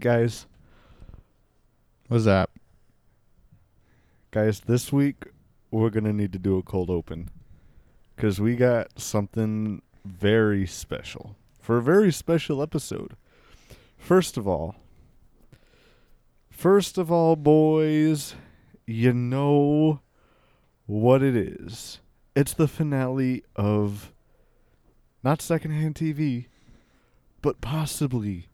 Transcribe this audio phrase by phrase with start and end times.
[0.00, 0.46] Guys,
[2.08, 2.48] What's that?
[4.32, 5.24] guys, this week
[5.70, 7.28] we're going to need to do a cold open
[8.16, 13.14] cuz we got something very special for a very special episode.
[13.98, 14.76] First of all,
[16.48, 18.34] first of all, boys,
[18.86, 20.00] you know
[20.86, 22.00] what it is.
[22.34, 24.12] It's the finale of
[25.22, 26.46] not secondhand TV,
[27.42, 28.49] but possibly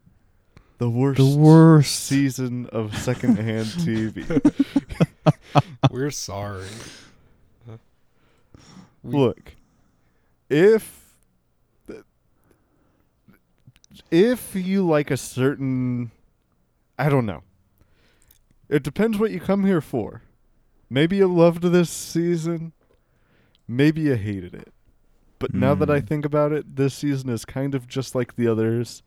[0.78, 1.94] the worst, The worst.
[2.04, 4.24] season of secondhand TV.
[5.90, 6.64] We're sorry.
[9.02, 9.52] We- Look,
[10.50, 11.02] if
[14.10, 16.10] if you like a certain,
[16.98, 17.42] I don't know.
[18.68, 20.22] It depends what you come here for.
[20.90, 22.72] Maybe you loved this season.
[23.68, 24.72] Maybe you hated it.
[25.38, 26.06] But now that I Hmm.
[26.06, 29.02] think about it, this season is kind of just like the others,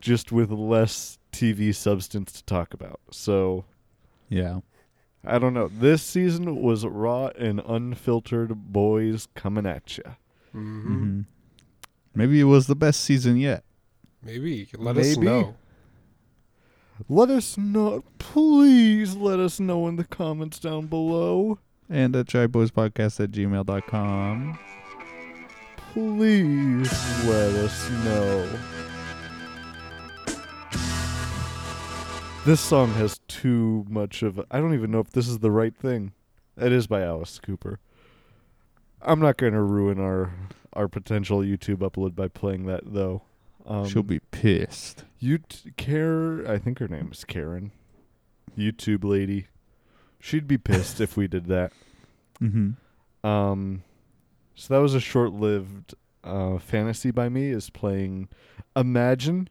[0.00, 3.00] just with less TV substance to talk about.
[3.10, 3.64] So
[4.28, 4.60] Yeah.
[5.24, 5.68] I don't know.
[5.68, 10.04] This season was raw and unfiltered boys coming at you.
[10.54, 10.82] Mhm.
[10.84, 11.20] hmm
[12.14, 13.62] Maybe it was the best season yet.
[14.22, 15.54] Maybe let us know.
[17.08, 18.02] Let us know.
[18.18, 21.58] Please let us know in the comments down below.
[21.88, 24.58] And at shyboyspodcast at gmail.com.
[25.92, 26.92] Please
[27.26, 28.48] let us know.
[32.46, 34.40] This song has too much of.
[34.50, 36.12] I don't even know if this is the right thing.
[36.56, 37.80] It is by Alice Cooper.
[39.02, 40.32] I'm not going to ruin our
[40.72, 43.22] our potential YouTube upload by playing that though.
[43.66, 45.04] Um, She'll be pissed.
[45.18, 46.50] You t- care?
[46.50, 47.72] I think her name is Karen.
[48.56, 49.48] YouTube lady.
[50.18, 51.72] She'd be pissed if we did that.
[52.40, 53.26] Mm-hmm.
[53.26, 53.82] Um,
[54.54, 55.94] so that was a short-lived
[56.24, 57.50] uh, fantasy by me.
[57.50, 58.28] Is playing
[58.74, 59.48] Imagine.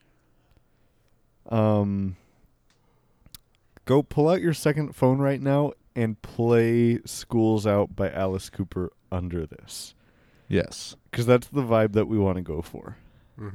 [1.49, 2.17] Um,
[3.89, 8.93] go pull out your second phone right now and play "Schools Out" by Alice Cooper
[9.11, 9.95] under this,
[10.47, 10.95] Yes.
[11.09, 12.97] because that's the vibe that we want to go for.
[13.37, 13.47] hmm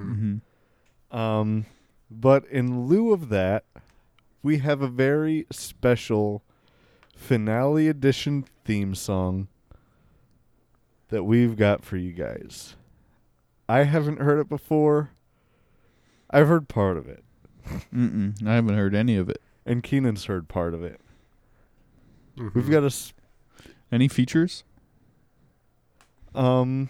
[1.12, 1.16] Mm-hmm.
[1.16, 1.66] Um,
[2.10, 3.64] but in lieu of that,
[4.42, 6.42] we have a very special
[7.16, 9.46] finale edition theme song
[11.10, 12.74] that we've got for you guys.
[13.68, 15.10] I haven't heard it before.
[16.28, 17.22] I've heard part of it,
[17.94, 18.44] Mm-mm.
[18.44, 19.40] I haven't heard any of it.
[19.66, 21.00] And Keenan's heard part of it.
[22.36, 22.58] Mm-hmm.
[22.58, 23.12] We've got a s-
[23.92, 24.64] Any features?
[26.34, 26.88] um.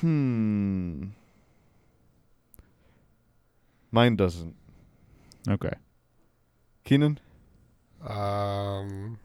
[0.00, 1.04] Hmm.
[3.90, 4.54] Mine doesn't.
[5.48, 5.72] Okay.
[6.84, 7.18] Keenan.
[8.06, 9.18] um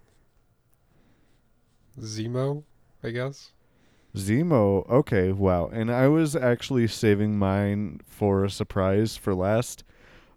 [1.99, 2.63] Zemo,
[3.03, 3.51] I guess.
[4.15, 4.89] Zemo.
[4.89, 5.67] Okay, wow.
[5.67, 9.83] And I was actually saving mine for a surprise for last.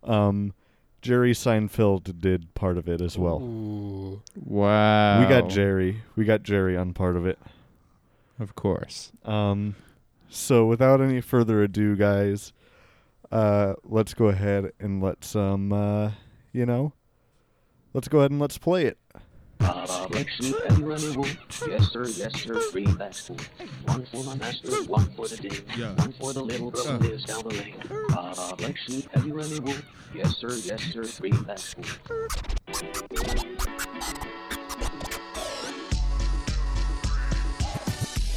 [0.04, 0.52] Um,
[1.00, 3.40] Jerry Seinfeld did part of it as well.
[3.40, 4.22] Ooh.
[4.34, 5.20] Wow.
[5.20, 6.02] We got Jerry.
[6.16, 7.38] We got Jerry on part of it.
[8.38, 9.12] Of course.
[9.24, 9.76] Um,
[10.28, 12.52] so without any further ado, guys,
[13.30, 16.10] uh, let's go ahead and let's um, uh,
[16.52, 16.92] you know,
[17.94, 18.98] let's go ahead and let's play it.
[19.60, 21.26] Selection and renewal.
[21.66, 25.60] Yes, sir, yes, sir, free that's One for my master, one for the day.
[25.76, 25.94] Yeah.
[25.94, 28.34] One for the little girl who lives down the lane.
[28.34, 29.74] Selection and renewal.
[30.14, 31.74] Yes, sir, yes, sir, free that's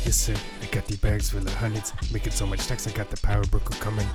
[0.03, 0.35] Yes, sir.
[0.61, 1.93] I got the bags full of hundreds.
[2.11, 4.07] Making so much tax, I got the power broker coming.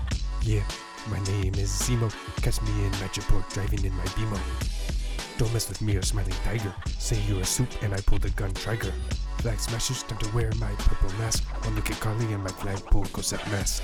[0.42, 0.62] Yeah,
[1.08, 2.12] my name is Zemo.
[2.42, 4.95] Catch me in Metroport driving in my Beamo.
[5.38, 6.74] Don't mess with me or Smiling Tiger.
[6.98, 8.92] Say you're a soup and I pull the gun trigger.
[9.38, 11.44] Flag smashers, time to wear my purple mask.
[11.62, 13.82] One look at Karli and my flagpole goes at mask.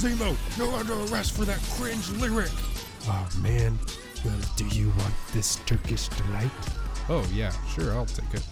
[0.00, 2.50] Zemo, you're under arrest for that cringe lyric.
[3.06, 3.78] Oh man,
[4.24, 6.50] well, do you want this Turkish delight?
[7.10, 8.42] Oh yeah, sure, I'll take it.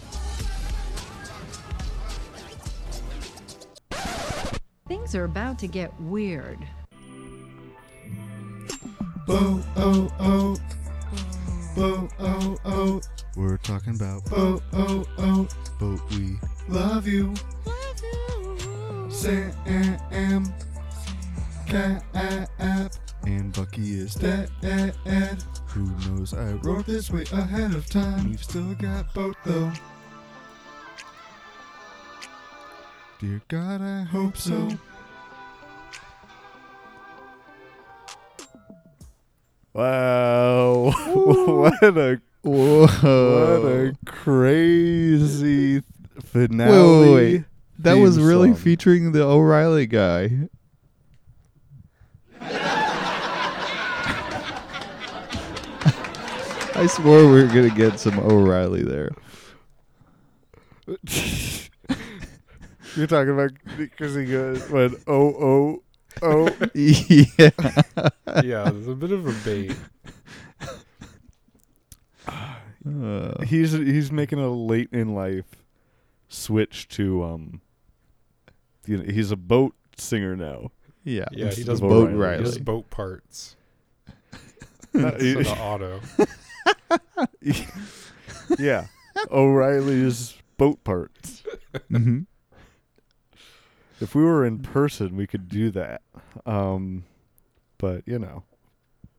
[5.11, 6.59] Things are about to get weird.
[9.27, 10.57] Oh, oh, oh.
[11.77, 13.01] Oh, oh, oh.
[13.37, 15.49] We're talking about oh, oh, oh.
[15.81, 17.35] But we love you.
[19.09, 19.53] Sam,
[21.67, 22.05] Cap,
[23.27, 24.49] and Bucky is dead.
[25.71, 28.31] Who knows I wrote this way ahead of time.
[28.31, 29.73] We've still got both though.
[33.19, 34.69] Dear God, I hope so.
[39.73, 40.93] Wow.
[41.07, 42.87] what a Whoa.
[42.87, 45.83] What a crazy
[46.23, 47.13] finale.
[47.13, 47.45] wait, wait.
[47.81, 48.57] That was really song.
[48.57, 50.49] featuring the O'Reilly guy.
[56.73, 59.11] I swore we were gonna get some O'Reilly there.
[62.97, 65.83] You're talking about because he goes oh oh
[66.23, 66.49] oh.
[66.75, 67.51] yeah.
[68.45, 69.77] Yeah, there's a bit of a bait.
[72.87, 75.65] Uh, He's he's making a late in life
[76.29, 77.61] switch to um.
[78.87, 80.71] You know, he's a boat singer now.
[81.05, 81.27] yeah.
[81.33, 82.19] Yeah, he does of boat O'Reilly.
[82.19, 82.39] Riley.
[82.39, 83.57] He does boat parts.
[84.93, 86.01] So the auto.
[88.59, 88.87] yeah,
[89.31, 91.45] O'Reilly's boat parts.
[91.89, 92.23] hmm
[94.01, 96.03] If we were in person, we could do that.
[96.45, 97.05] Um,
[97.81, 98.45] but you know,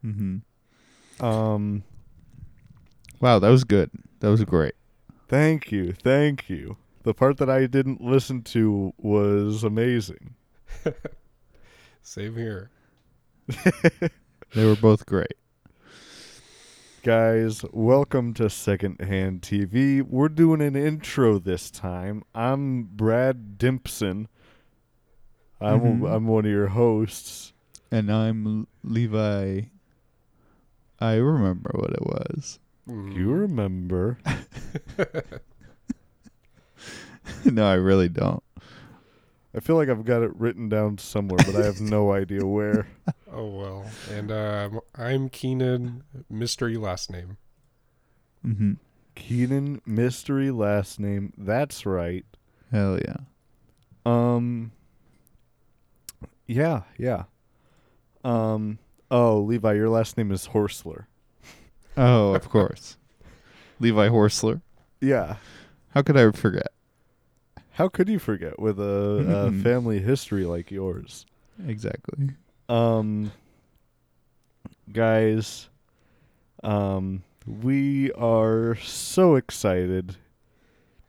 [0.02, 0.38] hmm
[1.20, 1.84] um,
[3.20, 3.92] Wow, that was good.
[4.20, 4.74] That was great.
[5.28, 6.78] thank you, thank you.
[7.04, 10.36] The part that I didn't listen to was amazing.
[12.02, 12.70] Same here.
[14.54, 15.36] They were both great.
[17.04, 20.02] Guys, welcome to Secondhand TV.
[20.02, 22.24] We're doing an intro this time.
[22.36, 24.28] I'm Brad Dimpson.
[25.62, 26.16] I'm Mhm.
[26.16, 27.51] I'm one of your hosts.
[27.92, 29.62] And I'm Levi.
[31.00, 32.60] I remember what it was.
[32.88, 33.16] Mm.
[33.16, 34.20] You remember?
[37.46, 38.44] no, I really don't.
[39.54, 42.88] I feel like I've got it written down somewhere, but I have no idea where.
[43.34, 43.86] Oh well.
[44.14, 47.38] And um, I'm Keenan, mystery last name.
[48.42, 48.74] hmm
[49.16, 51.32] Keenan mystery last name.
[51.38, 52.26] That's right.
[52.72, 53.18] Hell yeah.
[54.06, 54.74] Um
[56.46, 57.24] Yeah, yeah.
[58.24, 58.80] Um
[59.10, 61.06] oh, Levi, your last name is Horsler.
[61.98, 62.98] Oh, of course.
[63.80, 64.62] Levi Horsler.
[65.00, 65.38] Yeah.
[65.90, 66.72] How could I forget?
[67.72, 71.26] How could you forget with a, a family history like yours?
[71.68, 72.30] Exactly.
[72.70, 73.32] Um
[74.92, 75.70] guys,
[76.64, 80.16] um we are so excited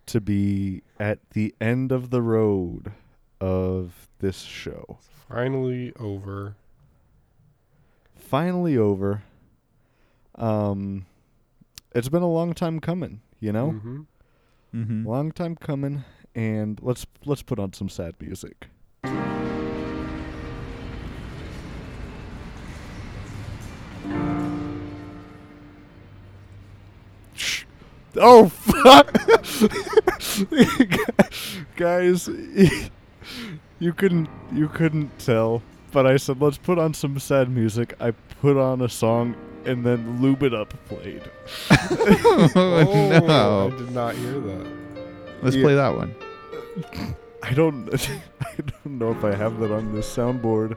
[0.06, 2.92] to be at the end of the road
[3.40, 4.98] of this show.
[5.28, 6.56] Finally over.
[8.36, 9.22] Finally over.
[10.36, 11.04] Um,
[11.94, 14.00] it's been a long time coming, you know, hmm
[14.74, 15.06] Mm-hmm.
[15.06, 16.02] long time coming,
[16.34, 18.68] and let's let's put on some sad music.
[28.16, 29.12] Oh fuck,
[31.76, 32.28] guys!
[33.78, 35.60] You couldn't you couldn't tell,
[35.92, 37.94] but I said let's put on some sad music.
[38.00, 39.34] I put on a song
[39.64, 41.22] and then "Lube It Up" played.
[42.56, 44.66] oh, I did not hear that.
[45.42, 45.62] Let's Yeah.
[45.62, 46.14] play that one.
[47.42, 47.88] I don't
[48.40, 50.76] I don't know if I have that on this soundboard.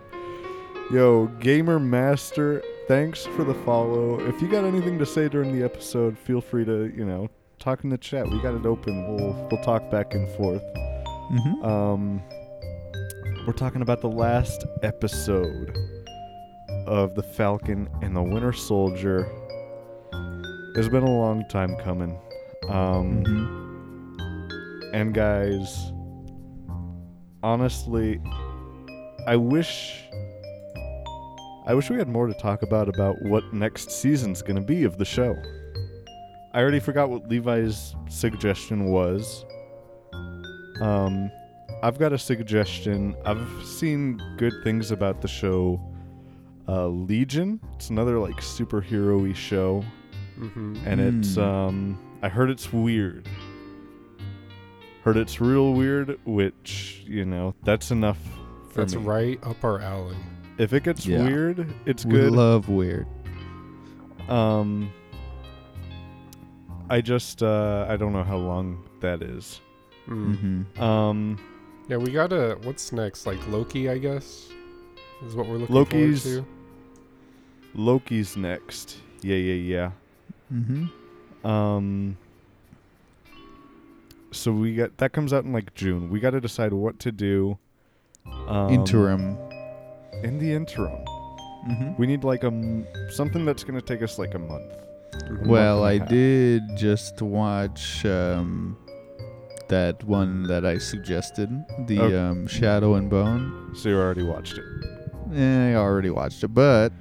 [0.92, 4.20] Yo, Gamer Master, thanks for the follow.
[4.28, 7.28] If you got anything to say during the episode, feel free to, you know,
[7.58, 8.30] talk in the chat.
[8.30, 9.16] We got it open.
[9.16, 10.62] We'll we'll talk back and forth.
[11.32, 11.66] Mm-hmm.
[11.66, 12.22] Um
[13.46, 15.78] we're talking about the last episode
[16.88, 19.30] of The Falcon and the Winter Soldier.
[20.76, 22.18] It's been a long time coming.
[22.70, 24.96] Um mm-hmm.
[24.96, 25.92] and guys,
[27.44, 28.20] honestly,
[29.28, 30.04] I wish
[31.68, 34.86] I wish we had more to talk about about what next season's going to be
[34.86, 35.36] of the show.
[36.54, 39.46] I already forgot what Levi's suggestion was.
[40.82, 41.30] Um
[41.86, 43.16] I've got a suggestion.
[43.26, 45.80] I've seen good things about the show
[46.68, 47.60] uh, Legion.
[47.76, 49.84] It's another like superhero-y show
[50.36, 51.42] hmm and it's Hmm.
[51.42, 53.28] um I heard it's weird.
[55.04, 58.18] Heard it's real weird, which, you know, that's enough
[58.72, 59.02] for That's me.
[59.04, 60.18] right up our alley.
[60.58, 61.24] If it gets Yeah.
[61.24, 62.32] weird, it's We good.
[62.34, 63.06] love weird.
[64.28, 64.90] um
[66.90, 69.62] I just uh I don't know how long that is.
[70.08, 70.36] Mm.
[70.36, 70.82] Mm-hmm.
[70.82, 71.38] Um
[71.88, 72.58] Yeah, we gotta.
[72.64, 73.26] What's next?
[73.26, 74.48] Like Loki, I guess.
[75.26, 76.46] Is what we're looking Loki's- forward
[77.76, 78.98] Loki's next.
[79.22, 79.92] Yeah, yeah, yeah.
[80.54, 81.48] Mm-hmm.
[81.48, 82.18] Um
[84.32, 86.10] so we got that comes out in like June.
[86.10, 87.58] We got to decide what to do.
[88.48, 89.38] Um, Interim.
[90.24, 91.06] in the interim.
[91.70, 91.94] Mm-hmm.
[91.98, 94.72] We need like a m- something that's gonna take us like a month.
[95.20, 95.34] to.
[95.34, 96.10] month Well, and a I half.
[96.10, 98.78] did just watch um,
[99.70, 101.50] that one that I suggested,
[101.88, 102.18] the Okay.
[102.18, 103.72] um, Shadow and Bone.
[103.76, 104.66] So you already watched it.
[105.36, 106.92] Eh, I already watched it, but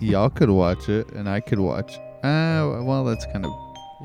[0.00, 3.52] y'all could watch it, and I could watch Uh, well, that's kind of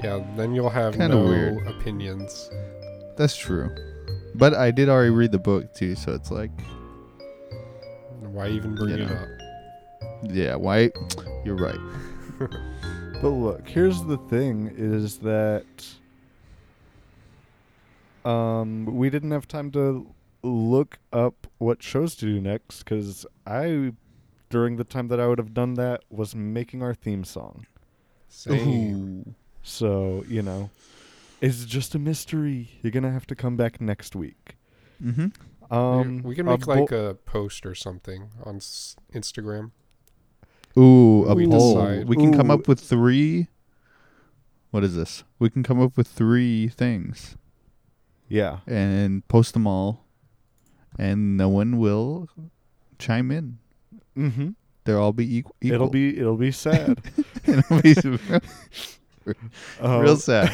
[0.04, 1.68] Yeah, then you'll have Kinda no weird.
[1.68, 2.50] opinions.
[3.18, 3.70] that's true.
[4.36, 6.52] But I did already read the book too, so it's like,
[8.22, 9.28] Why even bring You it up?
[10.30, 10.92] yeah, why?
[11.46, 11.80] You're right.
[13.20, 15.66] But look, here's the thing: is that
[18.28, 23.94] um, we didn't have time to look up what shows to do next because I,
[24.50, 27.66] during the time that I would have done that, was making our theme song.
[28.30, 29.36] Same.
[29.64, 30.70] So you know,
[31.42, 32.70] it's just a mystery.
[32.82, 34.56] You're gonna have to come back next week.
[35.04, 35.74] Mm-hmm.
[35.74, 39.72] Um, we can a make like bo- a post or something on s- Instagram.
[40.78, 41.76] Ooh, a We poll.
[41.76, 42.08] decide.
[42.08, 43.48] We can come up with three.
[44.72, 45.24] What is this?
[45.40, 47.36] We can come up with three things
[48.28, 48.60] yeah.
[48.68, 50.06] and post them all,
[50.98, 52.30] and no one will
[53.00, 53.60] chime in.
[54.18, 54.50] Mm-hmm.
[54.84, 55.56] They'll all be equal.
[55.62, 57.02] It'll be it'll be sad.
[57.46, 57.94] It'll be
[59.82, 60.50] Uh, real sad.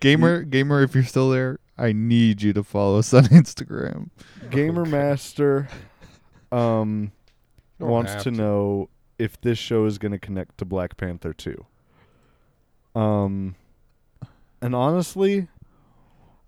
[0.00, 4.08] gamer, gamer, if you're still there, I need you to follow us on Instagram.
[4.50, 5.68] Gamer Master
[6.50, 7.12] um
[7.78, 11.64] wants have to know if this show is going to connect to Black Panther 2.
[12.94, 13.54] Um
[14.62, 15.48] and honestly,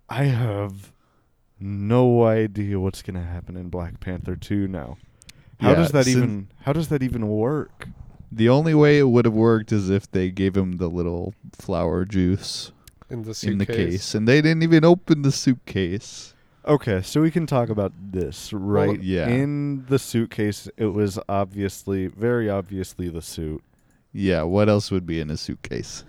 [0.09, 0.93] I have
[1.59, 4.99] no idea what's going to happen in Black Panther 2 now.
[5.61, 7.89] How Yeah, does that even how does that even work?
[8.31, 12.05] The only way it would have worked is if they gave him the little flower
[12.05, 12.73] juice
[13.09, 13.53] in the suitcase.
[13.53, 16.35] in the case, and they didn't even open the suitcase.
[16.67, 19.01] Okay, so we can talk about this, right?
[19.01, 19.29] yeah.
[19.29, 23.63] In the suitcase, it was obviously, very obviously, the suit.
[24.13, 26.05] Yeah, what else would be in a suitcase?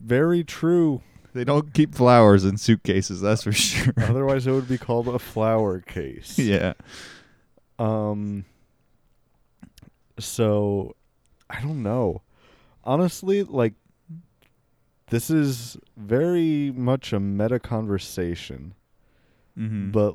[0.00, 1.02] Very true.
[1.36, 3.92] They don't keep flowers in suitcases, that's for sure.
[3.98, 6.38] Otherwise, it would be called a flower case.
[6.38, 6.72] yeah.
[7.78, 8.44] Um.
[10.18, 10.96] So,
[11.50, 12.22] I don't know.
[12.84, 13.74] Honestly, like,
[15.10, 18.74] this is very much a meta conversation,
[19.58, 19.90] Mm-hmm.
[19.90, 20.14] but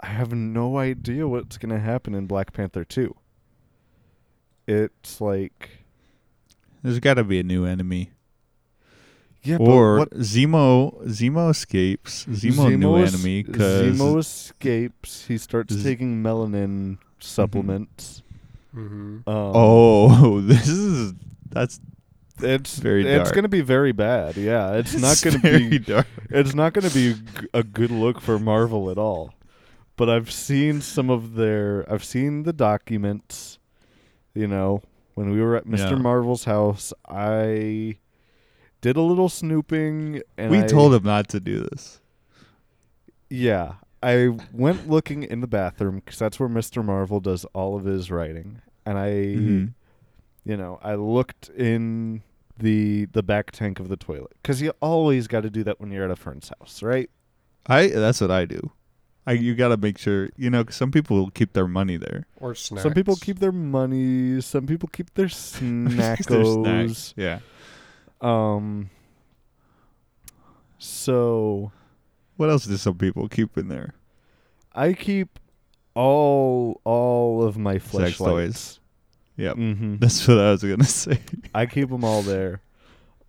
[0.00, 3.14] I have no idea what's gonna happen in Black Panther Two.
[4.66, 5.70] It's like,
[6.82, 8.12] There's got to be a new enemy.
[9.42, 12.24] Yeah, or but what Zemo Zemo escapes.
[12.26, 15.26] Zemo, new es- enemy because Zemo escapes.
[15.26, 18.22] He starts Z- taking melanin supplements.
[18.72, 21.12] hmm Um, oh, this is
[21.50, 21.80] that's
[22.40, 24.36] it's very It's gonna be very bad.
[24.36, 25.78] Yeah, it's not gonna be.
[25.78, 26.06] dark.
[26.30, 27.14] It's not gonna be
[27.52, 29.34] a good look for Marvel at all.
[29.96, 31.84] But I've seen some of their.
[31.92, 33.58] I've seen the documents.
[34.34, 34.82] You know,
[35.14, 35.90] when we were at Mr.
[35.90, 35.96] Yeah.
[35.96, 37.98] Marvel's house, I
[38.82, 42.00] did a little snooping, and we I- told him not to do this.
[43.30, 46.84] Yeah, I went looking in the bathroom because that's where Mr.
[46.84, 49.72] Marvel does all of his writing, and I, Mhm.
[50.44, 52.22] you know, I looked in
[52.58, 55.90] the the back tank of the toilet because you always got to do that when
[55.90, 57.08] you're at a friend's house, right?
[57.66, 58.70] I that's what I do.
[59.26, 61.96] I you got to make sure you know 'cause some people will keep their money
[61.96, 62.26] there.
[62.36, 62.82] Or snacks.
[62.82, 65.26] Some people keep their money, some people keep their
[65.60, 67.14] Their snacks.
[67.16, 67.38] Yeah.
[68.22, 68.88] Um.
[70.78, 71.70] So
[72.36, 73.94] What else do some people keep in there?
[74.74, 75.38] I keep
[75.94, 78.18] all all of my Sex flashlights.
[78.74, 78.80] toys.
[79.36, 79.56] Yep.
[79.56, 79.96] Mm-hmm.
[80.00, 81.20] That's what I was gonna say.
[81.54, 82.60] I keep them all there.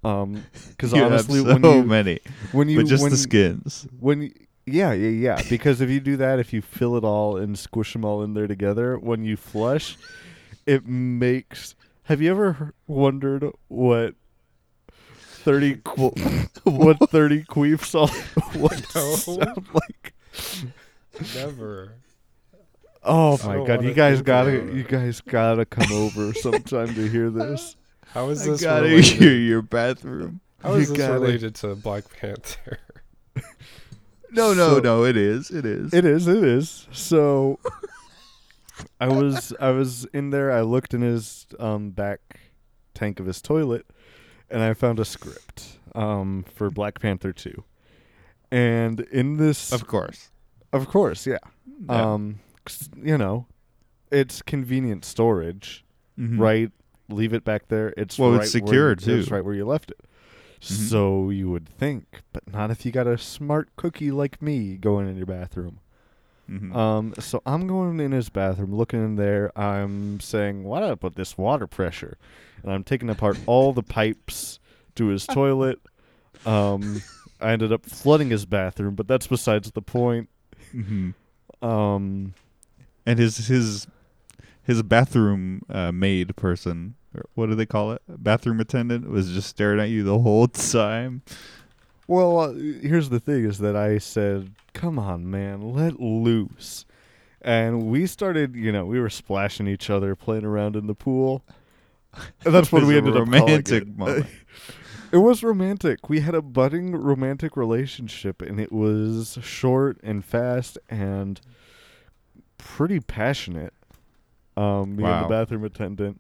[0.04, 2.20] Um, because You have honestly, so when you many,
[2.52, 3.88] when you but just when, the skins.
[4.00, 4.32] when y-
[4.66, 7.94] yeah yeah yeah because if you do that, if you fill it all and squish
[7.94, 9.98] them all in there together, when you flush,
[10.66, 11.76] it makes.
[12.04, 14.16] Have you ever wondered what
[15.44, 16.10] thirty qu-
[16.64, 18.08] what thirty queefs all
[18.60, 19.16] what No.
[19.16, 20.14] sound like?
[21.36, 21.94] Never.
[23.04, 27.08] Oh I my god, you guys gotta about you guys gotta come over sometime to
[27.10, 27.76] hear this.
[28.08, 29.06] How is I this gotta related?
[29.06, 30.40] hear your bathroom.
[30.62, 32.80] How is You this related to Black Panther?
[34.36, 35.04] No, no, So- no.
[35.06, 35.52] It is.
[35.52, 35.94] It is.
[35.94, 36.28] It is.
[36.28, 36.88] It is.
[36.92, 37.60] So,
[39.00, 40.52] I was I was in there.
[40.52, 42.20] I looked in his um, back
[42.96, 43.86] tank of his toilet,
[44.53, 47.63] and I found a script um, for Black Panther two.
[48.51, 50.29] And in this, of course.
[50.72, 51.39] of course, yeah,
[51.89, 52.13] Yeah.
[52.13, 52.39] um,
[53.01, 53.48] you know,
[54.12, 55.83] it's convenient storage,
[56.19, 56.39] Mhm.
[56.39, 56.72] right?
[57.10, 57.93] Leave it back there.
[57.98, 59.33] It's Well, right it's secure, you- It's too.
[59.33, 60.00] right where you left it.
[60.62, 60.89] Mhm.
[60.89, 65.07] So you would think, but not if you got a smart cookie like me going
[65.10, 65.79] in your bathroom.
[66.50, 66.75] Mhm.
[66.75, 69.51] Um, so I'm going in his bathroom, looking in there.
[69.57, 72.17] I'm saying, "What up with this water pressure?"
[72.63, 74.60] And I'm taking apart all the pipes
[74.96, 75.79] to his toilet.
[76.46, 77.01] Um,
[77.41, 80.29] I ended up flooding his bathroom, but that's besides the point.
[80.74, 81.13] Mhm.
[81.62, 82.34] Um,
[83.05, 83.88] And his his
[84.63, 88.01] his bathroom uh, maid person or what do they call it?
[88.08, 91.22] Bathroom attendant was just staring at you the whole time.
[92.08, 96.86] Well, uh, here's the thing: is that I said, "Come on, man, let loose,"
[97.41, 98.55] and we started.
[98.55, 101.43] You know, we were splashing each other, playing around in the pool.
[102.43, 103.98] That's what we a ended up romantic it.
[103.98, 104.27] moment.
[105.12, 106.10] It was romantic.
[106.10, 111.39] We had a budding romantic relationship, and it was short and fast and
[112.58, 113.75] pretty passionate.
[114.58, 116.20] Um, me and the bathroom attendant,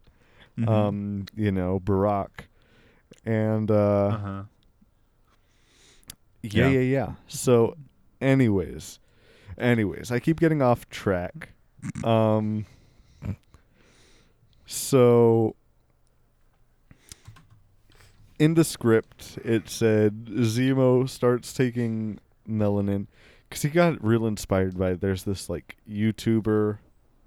[0.59, 0.69] Mhm.
[0.69, 2.45] um, you know, Barack,
[3.25, 3.75] and uh,
[4.09, 4.43] uh-huh.
[6.43, 6.67] yeah, Yeah.
[6.67, 7.11] yeah, yeah.
[7.27, 7.75] So,
[8.21, 8.99] anyways,
[9.57, 11.49] anyways, I keep getting off track.
[12.03, 12.67] Um,
[14.65, 15.55] so
[18.39, 23.07] in the script, it said Zemo starts taking melanin
[23.47, 24.93] because he got real inspired by.
[24.95, 26.79] There's this like YouTuber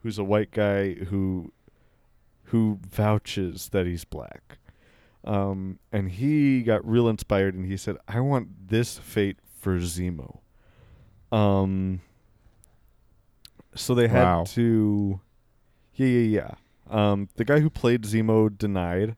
[0.03, 1.53] who's a white guy who
[2.51, 4.59] who vouches that he's black.
[5.25, 10.39] Um, and he got real inspired and he said, I want this fate for Zemo.
[11.33, 12.01] Um,
[13.75, 14.45] so they had Wow.
[14.51, 15.21] to,
[15.95, 16.51] yeah, yeah, yeah.
[16.89, 19.17] Um, the guy who played Zemo denied.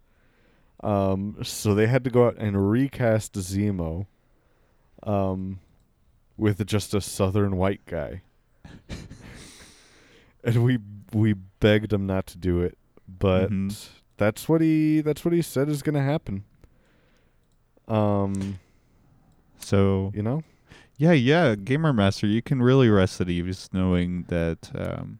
[0.82, 4.06] Um, so they had to go out and recast Zemo,
[5.02, 5.58] um,
[6.36, 8.22] with just a southern white guy.
[10.44, 10.78] and we
[11.12, 13.88] we begged him not to do it, but Mhm.
[14.16, 16.44] that's what he that's what he said is going to happen.
[17.88, 18.58] Um,
[19.58, 20.42] So you know,
[20.96, 25.18] yeah, yeah, Gamer Master, you can really rest at ease knowing that um,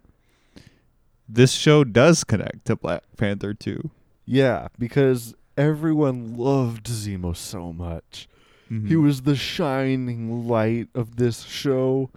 [1.28, 3.90] this show does connect to Black Panther 2.
[4.24, 8.28] yeah, because everyone loved Zemo so much.
[8.68, 9.02] He Mhm.
[9.02, 12.10] was the shining light of this show.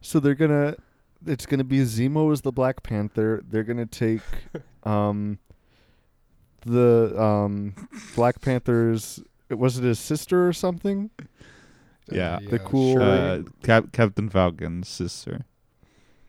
[0.00, 0.76] So they're gonna
[1.24, 3.42] it's gonna be Zemo as the Black Panther.
[3.48, 4.20] They're gonna take
[4.84, 5.38] um
[6.66, 7.74] the um
[8.14, 11.10] Black Panther's was it his sister or something?
[12.10, 12.38] Yeah.
[12.50, 13.02] The cool- sure.
[13.02, 15.44] uh, Cap- Captain Falcon's sister.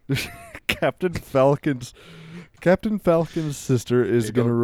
[0.68, 1.94] Captain Falcon's
[2.62, 4.58] Captain Falcon's sister is gonna don't-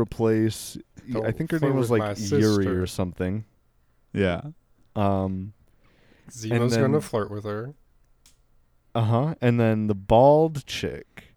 [1.23, 3.45] I think her name was like Yuri or something.
[4.13, 4.41] Yeah.
[4.95, 5.53] Um
[6.29, 7.73] Zemo's then- gonna flirt with her.
[8.95, 9.35] Uh huh.
[9.41, 11.35] And then the bald chick,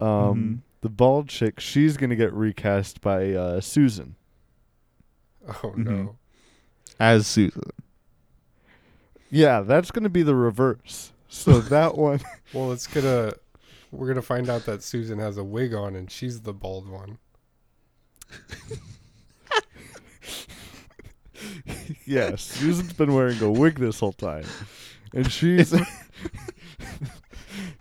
[0.00, 0.58] um, Mhm.
[0.80, 4.16] the bald chick, she's gonna get recast by uh, Susan.
[5.62, 6.16] Oh no.
[6.98, 7.62] As Susan.
[9.30, 11.12] Yeah, that's gonna be the reverse.
[11.28, 12.20] So that one,
[12.52, 13.32] Well, it's gonna.
[13.92, 17.18] We're gonna find out that Susan has a wig on and she's the bald one.
[22.06, 24.44] Yes, Susan's been wearing a wig this whole time,
[25.14, 25.70] and she's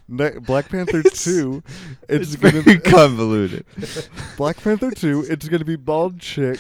[0.09, 1.63] Black Panther two.
[2.07, 3.65] It's, It's, gonna very convoluted.
[4.38, 5.25] Black Panther two.
[5.29, 6.59] It's gonna be bald chick,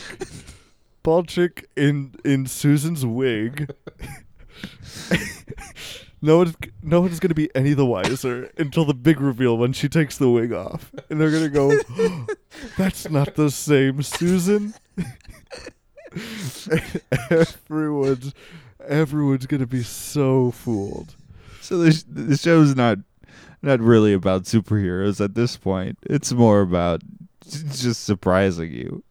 [1.03, 3.73] bald chick in in Susan's wig.
[6.21, 9.89] no one's no one's gonna be any the wiser until the big reveal when she
[9.89, 11.77] takes the wig off, and they're gonna go,
[12.77, 14.73] "That's not the same Susan."
[17.29, 18.33] everyone's
[18.87, 21.15] everyone's gonna be so fooled.
[21.61, 22.99] So the, sh- the show's not
[23.61, 25.97] not really about superheroes at this point.
[26.03, 27.01] It's more about
[27.47, 29.03] just surprising you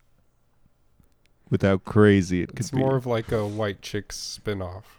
[1.51, 2.79] with how crazy it could It's be.
[2.79, 4.98] more of like a white chick spin-off.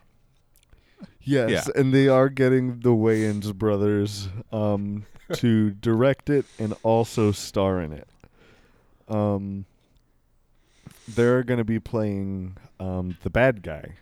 [1.21, 1.79] Yes, Yeah.
[1.81, 7.91] and they are getting the Wayans brothers um, to direct it and also star in
[7.93, 8.07] it.
[9.07, 9.65] Um,
[11.07, 13.95] they're going to be playing um, the bad guy.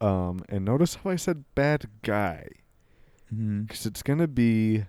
[0.00, 2.48] Um, and notice how I said bad guy,
[3.32, 4.84] mm-hmm because it's going to be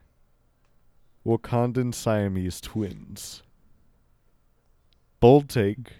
[1.26, 3.42] Wakandan Siamese twins.
[5.22, 5.94] Bold take,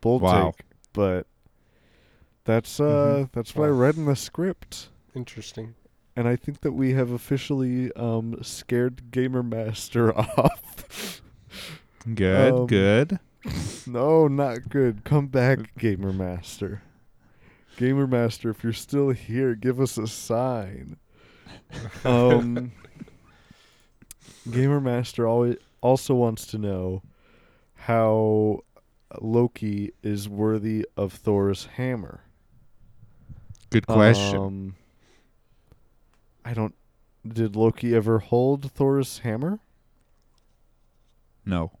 [0.00, 0.50] bold Wow.
[0.50, 1.26] take, but
[2.50, 2.84] that's uh
[3.26, 3.32] Mhm.
[3.32, 5.74] that's what I read in the script Interesting.
[6.16, 11.20] and I think that we have officially um, scared Gamer Master off.
[12.14, 13.18] Good, Um, good.
[13.86, 15.04] no, not good.
[15.04, 16.82] Come back, Gamer Master.
[17.76, 20.96] Gamer Master, if you're still here, give us a sign.
[22.04, 22.72] Um,
[24.50, 27.02] Gamer Master always also wants to know
[27.74, 28.60] how
[29.20, 32.20] Loki is worthy of Thor's hammer.
[33.70, 34.36] Good question.
[34.36, 34.74] Um,
[36.44, 36.74] I don't.
[37.26, 39.60] Did Loki ever hold Thor's hammer?
[41.44, 41.72] no.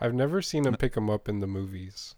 [0.00, 2.14] I've never seen him pick him up in the movies.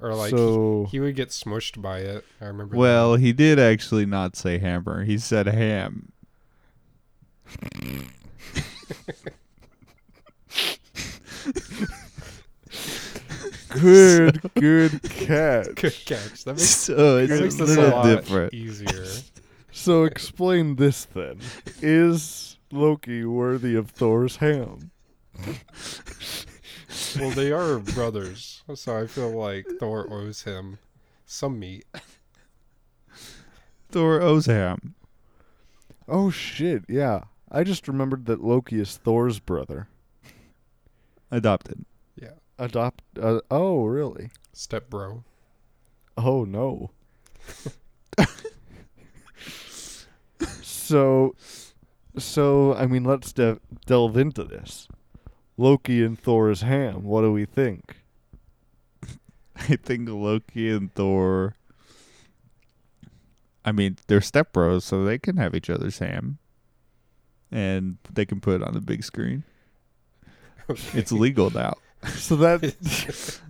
[0.00, 2.24] Or like he- so he, would get smushed by it.
[2.40, 2.74] I remember.
[2.74, 2.80] that.
[2.80, 5.04] Well, he did actually not say hammer.
[5.04, 6.10] He said ham.
[13.80, 15.74] Good, good catch.
[15.74, 16.44] Good catch.
[16.44, 18.54] That makes, so it's that a makes a little lot different.
[18.54, 19.06] easier.
[19.72, 21.40] So explain this then.
[21.82, 24.90] Is Loki worthy of Thor's ham?
[27.18, 30.78] Well, they are brothers, so I feel like Thor owes him
[31.26, 31.84] some meat.
[33.90, 34.94] Thor owes ham.
[36.08, 37.24] Oh shit, yeah.
[37.50, 39.88] I just remembered that Loki is Thor's brother.
[41.30, 41.84] Adopted.
[42.58, 42.64] Yeah.
[42.64, 44.30] Adopt uh, Oh, really?
[44.52, 45.24] Step bro.
[46.16, 46.90] Oh no.
[50.62, 51.34] so
[52.16, 54.88] so I mean let's de- delve into this.
[55.56, 57.04] Loki and Thor's ham.
[57.04, 57.96] What do we think?
[59.56, 61.54] I think Loki and Thor.
[63.64, 66.36] I mean, they're stepbros, so they can have each other's ham,
[67.50, 69.44] and they can put it on the big screen.
[70.92, 71.74] It's legal now.
[72.08, 72.62] So that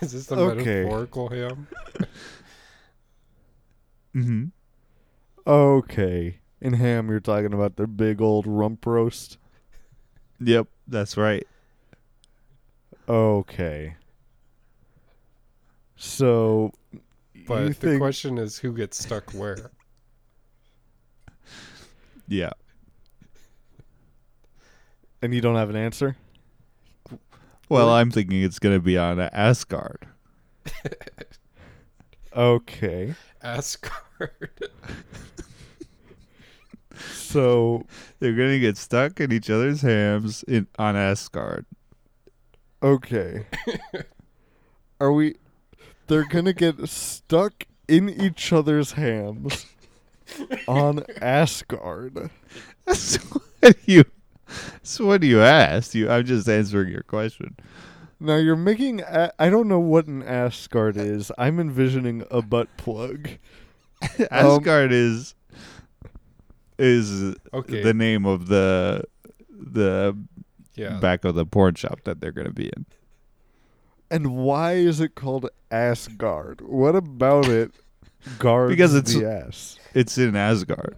[0.00, 0.82] Is this the Okay.
[0.82, 1.66] metaphorical ham?
[4.14, 4.44] Mm-hmm.
[5.46, 6.38] okay.
[6.60, 9.38] In ham you're talking about their big old rump roast.
[10.40, 11.46] Yep, that's right.
[13.08, 13.96] Okay.
[15.96, 16.72] So
[17.46, 19.70] But you the think question is who gets stuck where?
[22.28, 22.50] Yeah.
[25.22, 26.16] and you don't have an answer?
[27.68, 30.06] Well, I'm thinking it's gonna be on Asgard.
[32.34, 33.14] Okay.
[33.42, 34.70] Asgard.
[37.12, 37.84] So
[38.18, 41.66] They're gonna get stuck in each other's hams in on Asgard.
[42.82, 43.46] Okay.
[45.00, 45.36] Are we?
[46.06, 49.66] They're gonna get stuck in each other's hams
[50.68, 52.30] on Asgard.
[52.84, 54.04] That's what you.
[54.72, 55.94] That's what do you ask?
[55.94, 56.10] You.
[56.10, 57.56] I'm just answering your question.
[58.20, 59.00] Now you're making.
[59.00, 61.30] A- I don't know what an Asgard is.
[61.36, 63.28] I'm envisioning a butt plug.
[64.30, 65.34] Asgard um, is
[66.78, 67.82] is Okay.
[67.82, 69.04] the name of the
[69.50, 70.16] the
[70.74, 70.98] yeah.
[70.98, 72.86] back of the porn shop that they're gonna be in.
[74.10, 76.60] And why is it called Asgard?
[76.60, 77.72] What about it
[78.38, 79.78] guards Because it's- the ass?
[79.94, 80.96] It's in Asgard.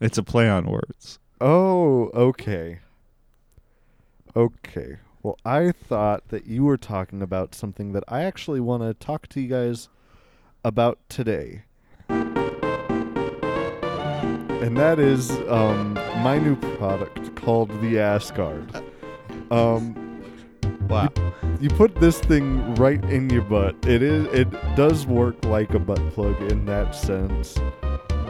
[0.00, 1.18] It's a play on words.
[1.44, 2.78] Oh, okay.
[4.36, 4.98] Okay.
[5.24, 9.26] Well, I thought that you were talking about something that I actually want to talk
[9.30, 9.88] to you guys
[10.64, 11.62] about today.
[12.08, 12.36] And
[14.76, 18.80] that is um, my new product called the Asgard.
[19.50, 19.98] Um,
[20.88, 21.10] Wow.
[21.60, 23.74] you put this thing right in your butt.
[23.84, 27.58] It is it does work like a butt plug in that sense.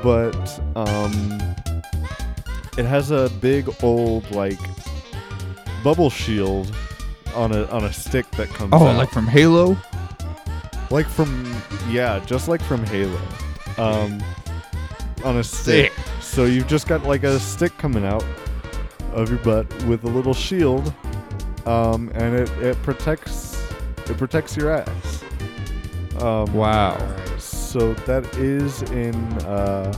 [0.03, 1.41] But um
[2.79, 4.59] it has a big old like
[5.85, 6.75] bubble shield
[7.35, 8.97] on a on a stick that comes Oh, out.
[8.97, 9.77] like from Halo?
[10.91, 11.55] like from
[11.89, 13.21] yeah, just like from Halo.
[13.79, 14.23] Um
[15.25, 15.93] on a stick.
[16.21, 18.25] So you've just got like a stick coming out
[19.13, 20.93] of your butt with a little shield.
[21.67, 23.57] Um and it, it protects
[24.09, 25.25] it protects your ass.
[26.21, 26.99] Um Wow.
[27.39, 29.93] So that is in uh,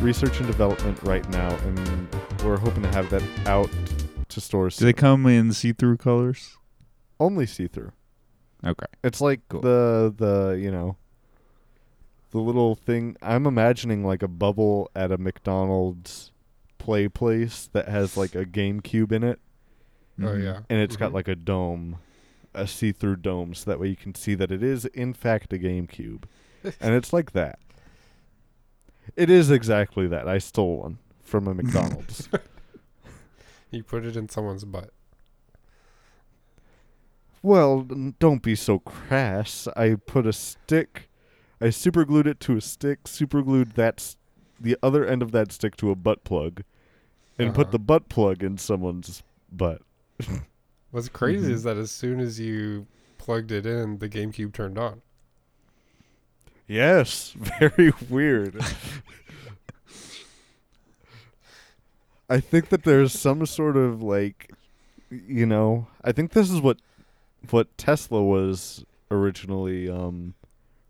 [0.00, 2.08] research and development right now, and
[2.44, 3.70] we're hoping to have that out
[4.28, 4.76] to stores.
[4.76, 6.56] Do they come in see-through colors?
[7.18, 7.92] Only see through.
[8.64, 8.86] Okay.
[9.02, 9.60] It's like Cool.
[9.60, 10.96] the the you know
[12.30, 13.16] the little thing.
[13.22, 16.32] I'm imagining like a bubble at a McDonald's
[16.78, 19.40] play place that has like a GameCube in it,
[20.20, 20.42] Oh Mhm.
[20.44, 20.60] yeah.
[20.68, 21.14] and it's got Mhm.
[21.14, 21.98] like a dome,
[22.54, 25.58] a see-through dome, so that way you can see that it is in fact a
[25.58, 26.24] GameCube,
[26.80, 27.58] and it's like that.
[29.16, 30.28] It is exactly that.
[30.28, 32.28] I stole one from a McDonald's.
[33.70, 34.90] You put it in someone's butt.
[37.42, 39.68] well, n- don't be so crass.
[39.76, 41.10] I put a stick.
[41.60, 43.06] I super glued it to a stick.
[43.06, 44.16] Super glued that s-
[44.58, 46.62] the other end of that stick to a butt plug,
[47.38, 47.72] and put Uh-huh.
[47.72, 49.82] the butt plug in someone's butt.
[50.90, 51.54] What's crazy Mhm.
[51.54, 52.86] is that as soon as you
[53.18, 55.02] plugged it in, the GameCube turned on.
[56.68, 58.60] Yes, very weird.
[62.28, 64.52] I think that there's some sort of like,
[65.10, 66.78] you know, I think this is what
[67.50, 70.34] what Tesla was originally um,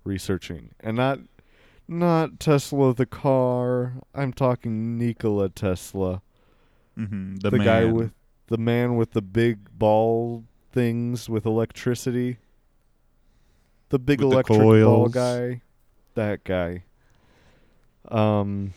[0.05, 1.21] researching, and not
[1.87, 3.93] not Tesla the car.
[4.15, 6.23] I'm talking Nikola Tesla,
[6.99, 7.37] Mm-hmm.
[7.37, 8.13] the, The, guy with
[8.49, 12.39] the man with the big ball things with electricity.
[13.91, 15.63] The big With the electric ball guy,
[16.19, 16.83] that guy.
[18.11, 18.75] Um.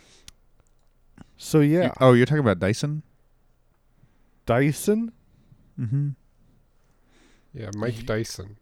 [1.38, 3.04] So yeah, You- oh, you're talking about Dyson?
[4.46, 5.12] Dyson.
[5.80, 6.10] Mm-hmm.
[7.54, 8.58] Yeah, Mike Dyson.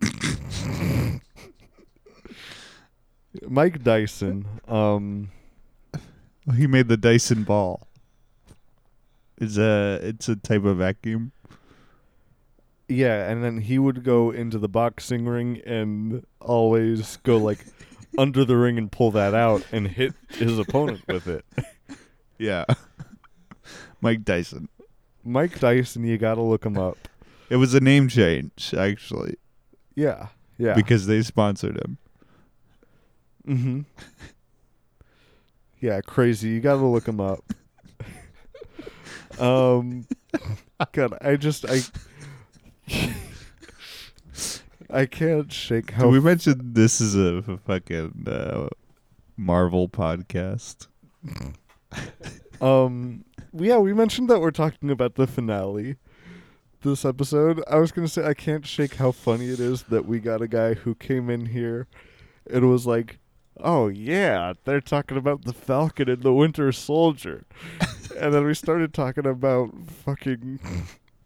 [3.48, 4.46] Mike Dyson.
[4.66, 5.30] Um,
[6.56, 7.86] He made the Dyson ball.
[9.38, 11.32] It's a it's a type of vacuum.
[12.88, 17.64] Yeah, and then he would go into the boxing ring and always go like
[18.18, 21.44] under the ring and pull that out and hit his opponent with it.
[22.38, 22.66] Yeah.
[24.02, 24.68] Mike Dyson.
[25.24, 27.08] Mike Dyson, you got to look him up.
[27.48, 29.36] It was a name change actually
[29.94, 30.26] Yeah,
[30.58, 30.74] yeah.
[30.74, 31.96] because they sponsored him.
[33.48, 33.80] Mm-hmm.
[35.80, 36.50] Yeah, crazy.
[36.50, 37.42] You gotta look him up.
[39.38, 40.06] um,
[40.92, 41.80] God, I just I
[44.90, 48.68] I can't shake Did how we mentioned this is a fucking uh,
[49.36, 50.86] Marvel podcast?
[52.60, 55.96] um yeah we mentioned that we're talking about the finale
[56.86, 57.62] this episode.
[57.68, 60.48] I was gonna say I can't shake how funny it is that we got a
[60.48, 61.88] guy who came in here
[62.48, 63.18] and was like,
[63.58, 67.44] "Oh yeah, they're talking about the Falcon and the Winter Soldier,"
[68.18, 69.70] and then we started talking about
[70.04, 70.60] fucking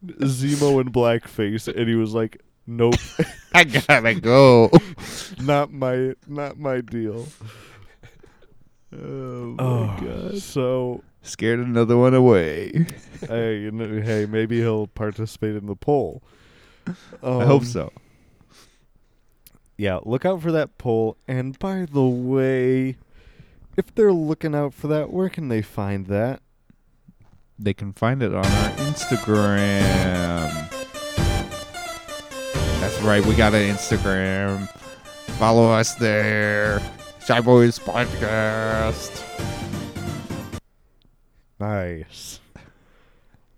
[0.05, 2.95] Zemo in blackface, and he was like, "Nope,
[3.55, 4.71] I gotta go.
[5.41, 7.27] not my not my deal."
[8.93, 10.39] oh my Oh, god!
[10.39, 12.87] so Scared another one away.
[13.29, 16.23] hey, you know, hey, maybe he'll participate in the poll.
[17.23, 17.93] I hope Um, so.
[19.77, 21.19] Yeah, look out for that poll.
[21.29, 22.97] And by the way,
[23.77, 26.41] if they're looking out for that, where can they find that?
[27.63, 30.51] They can find it on our Instagram.
[32.81, 34.67] That's right, we got an Instagram.
[35.39, 36.81] Follow us there.
[37.27, 39.23] Shy Boys Podcast.
[41.59, 42.41] Nice.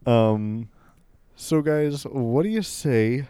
[0.05, 0.69] Um,
[1.37, 3.29] so guys, what do you say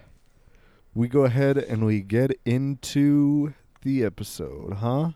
[0.95, 5.11] we go ahead and we get into the episode, huh?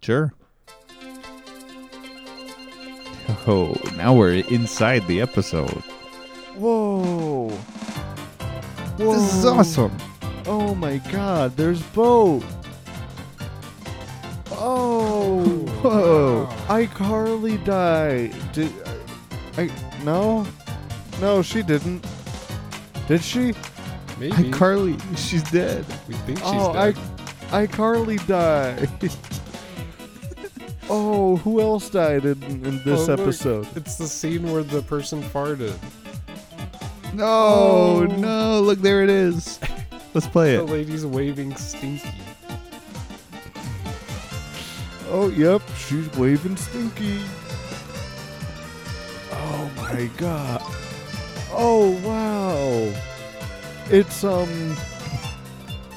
[0.00, 0.32] Sure.
[3.46, 5.82] Oh, now we're inside the episode.
[6.56, 7.48] Whoa!
[8.96, 9.96] This is awesome.
[10.46, 11.56] Oh my God!
[11.56, 12.42] There's Bo.
[14.52, 15.44] Oh!
[15.82, 16.46] Whoa.
[16.68, 18.34] iCarly died.
[18.52, 18.72] Did
[19.56, 19.70] I?
[20.04, 20.46] No,
[21.20, 22.06] no, she didn't.
[23.08, 23.54] Did she?
[24.18, 24.30] Maybe.
[24.30, 24.96] Hi, Carly.
[25.16, 25.84] She's dead.
[26.06, 27.02] we think she's oh, I, dead.
[27.50, 28.88] iCarly died.
[30.90, 33.66] oh, who else died in, in this Oh, look, episode?
[33.76, 35.74] It's the scene where the person farted.
[37.14, 38.00] No, Oh.
[38.06, 38.60] no.
[38.62, 39.58] Look, there it is.
[40.14, 40.58] Let's play it.
[40.58, 42.08] The lady's waving stinky.
[45.14, 47.20] Oh, yep, she's waving Stinky.
[49.30, 50.62] Oh my god.
[51.52, 52.98] Oh wow.
[53.90, 54.74] It's um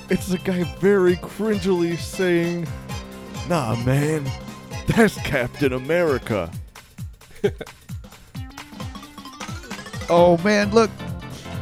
[0.09, 2.67] it's a guy very cringily saying,
[3.47, 4.29] "Nah, man.
[4.95, 6.51] That's Captain America."
[10.09, 10.91] Oh, man, look.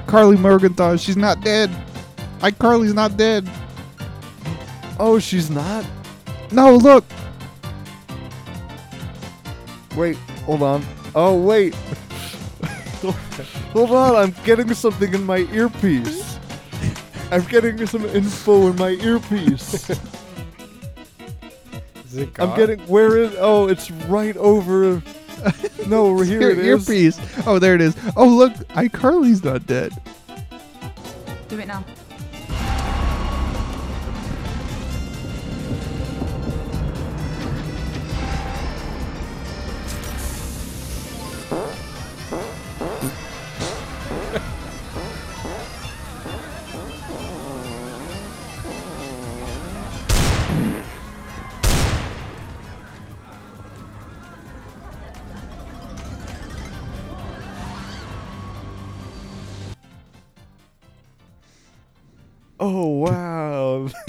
[0.05, 0.97] Karli Morgenthau.
[0.97, 1.69] She's not dead.
[2.41, 3.49] Hi, Carly's not dead.
[4.99, 5.85] Oh, she's not.
[6.51, 7.05] No, look.
[9.95, 10.83] Wait, hold on.
[11.15, 11.73] Oh, wait.
[13.71, 16.37] hold on, I'm getting something in my earpiece.
[17.31, 19.89] I'm getting some info in my earpiece.
[22.13, 22.49] Is it God?
[22.49, 23.35] I'm getting where is?
[23.39, 25.01] Oh, it's right over.
[25.87, 26.87] No, here Ear- it is.
[26.87, 27.19] Earpiece.
[27.47, 27.95] Oh, there it is.
[28.15, 28.53] Oh, look.
[28.75, 29.99] iCarly's not dead.
[31.47, 31.83] Do it now.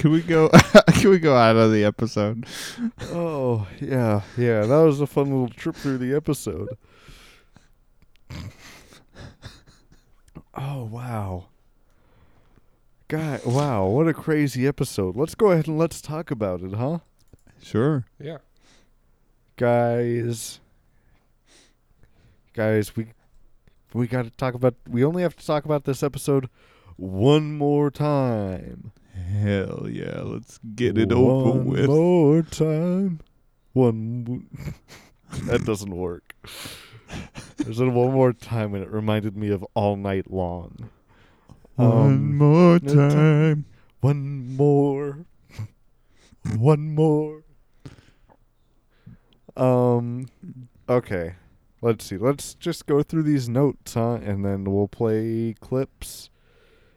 [0.05, 0.51] Can we go?
[0.93, 2.45] can we go out of the episode?
[3.05, 4.67] oh yeah, yeah.
[4.67, 6.69] That was a fun little trip through the episode.
[10.53, 11.47] Oh wow.
[13.09, 15.17] God, wow, what a crazy episode.
[15.17, 16.99] Let's go ahead and let's talk about it, huh?
[17.63, 18.05] Sure.
[18.21, 18.39] Yeah.
[19.57, 20.61] Guys.
[22.53, 23.07] Guys, we
[23.95, 26.51] we got to talk about we only have to talk about this episode
[26.99, 28.93] one more time.
[29.15, 30.21] Hell yeah.
[30.23, 31.87] Let's get it over with One with.
[31.87, 33.21] more time.
[33.73, 34.47] One.
[35.45, 36.35] that doesn't work.
[37.59, 40.91] There's it one more time, and it reminded me of All Night Long.
[41.77, 43.11] One Um, more time.
[43.11, 43.65] time.
[44.01, 45.25] One more.
[46.57, 47.43] One more.
[49.57, 50.27] Um
[50.89, 51.35] okay.
[51.81, 52.17] Let's see.
[52.17, 54.15] Let's just go through these notes, huh?
[54.15, 56.31] And then we'll play clips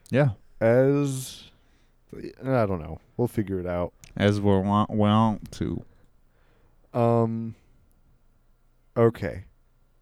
[0.10, 0.32] Yeah.
[0.62, 1.47] as
[2.16, 3.00] I don't know.
[3.18, 3.94] We'll figure it out.
[4.16, 5.84] As we want, want to.
[6.94, 7.56] Um
[8.96, 9.44] Okay.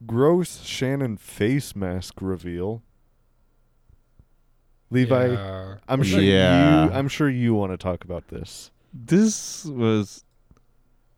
[0.05, 2.81] Gross Shannon face mask reveal.
[4.91, 5.75] Levi, Yeah.
[5.87, 6.85] I'm sure Yeah.
[6.85, 8.71] you I'm sure you want to talk about this.
[8.93, 10.23] This was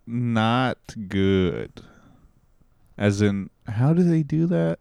[0.05, 1.81] not good.
[2.97, 4.79] As in, how do they do that?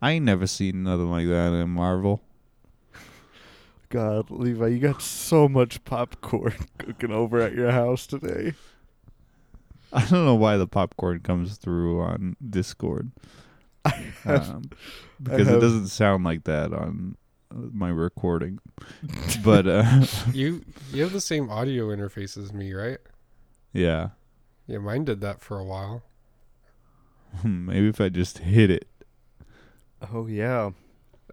[0.00, 2.22] I ain't never seen nothing like that in Marvel.
[3.90, 8.54] God, Levi, you got so much popcorn cooking over at your house today.
[9.92, 13.10] I don't know why the popcorn comes through on Discord.
[14.26, 14.70] Um,
[15.22, 17.16] because it doesn't sound like that on
[17.50, 18.58] uh, my recording.
[19.42, 22.98] but uh, You you have the same audio interface as me, right?
[23.72, 24.10] yeah,
[24.66, 26.02] Yeah, mine did that for a while.
[27.42, 28.86] maybe if I just hit it.
[30.12, 30.70] Oh yeah.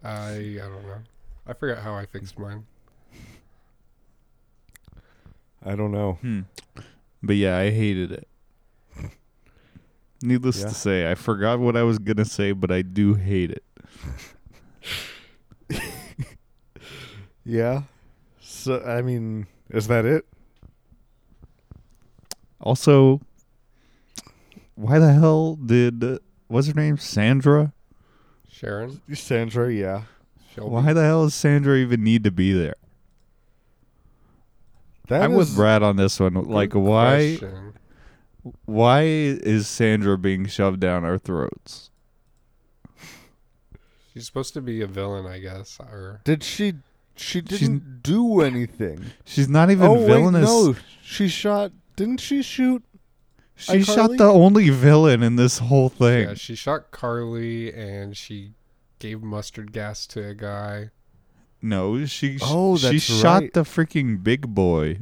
[0.02, 1.02] I I don't know.
[1.48, 2.66] I forgot how I fixed mine.
[5.64, 6.18] I don't know.
[6.20, 6.40] Hmm.
[7.22, 8.28] But yeah, I hated it.
[10.22, 10.68] Needless Yeah.
[10.68, 13.64] to say, I forgot what I was gonna say, but I do hate it.
[17.44, 17.84] Yeah.
[18.42, 20.26] So I mean, is that it?
[22.60, 23.22] Also,
[24.74, 27.72] why the hell did uh, what's her name Sandra?
[28.50, 30.02] Sharon, Sandra, yeah.
[30.58, 30.70] Shelby.
[30.70, 32.76] Why the hell does Sandra even need to be there?
[35.08, 36.34] That I'm with Brad on this one.
[36.34, 37.36] Like, why?
[37.38, 37.74] Question.
[38.64, 41.90] Why is Sandra being shoved down our throats?
[44.12, 45.78] She's supposed to be a villain, I guess.
[45.80, 46.74] Or Did she
[47.16, 49.06] she didn't do anything.
[49.24, 50.48] She's not even oh villainous.
[50.48, 50.76] wait, no.
[51.02, 52.84] She shot didn't she shoot?
[53.56, 56.28] She shot the only villain in this whole thing.
[56.28, 58.52] yeah, she shot Karli and she
[58.98, 60.90] gave mustard gas to a guy.
[61.62, 63.52] no, she Oh, she that's shot right.
[63.52, 64.98] the freaking big boy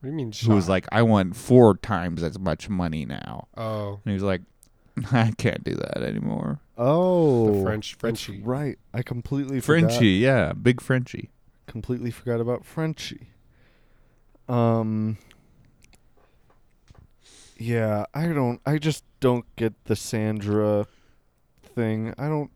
[0.00, 0.32] What do you mean?
[0.32, 0.48] Shot?
[0.48, 4.22] who was like, "I want four times as much money now," oh, and he was
[4.22, 4.42] like,
[5.12, 8.42] "I can't do that anymore." Oh, the French that's Frenchie.
[8.42, 8.78] right.
[8.92, 9.90] I completely forgot.
[9.90, 11.30] Frenchie, yeah, big Frenchie.
[11.66, 13.28] completely forgot about Frenchie.
[14.48, 15.16] Um
[17.56, 20.86] Yeah, I don't I just don't get the Sandra
[21.62, 22.12] thing.
[22.18, 22.50] I don't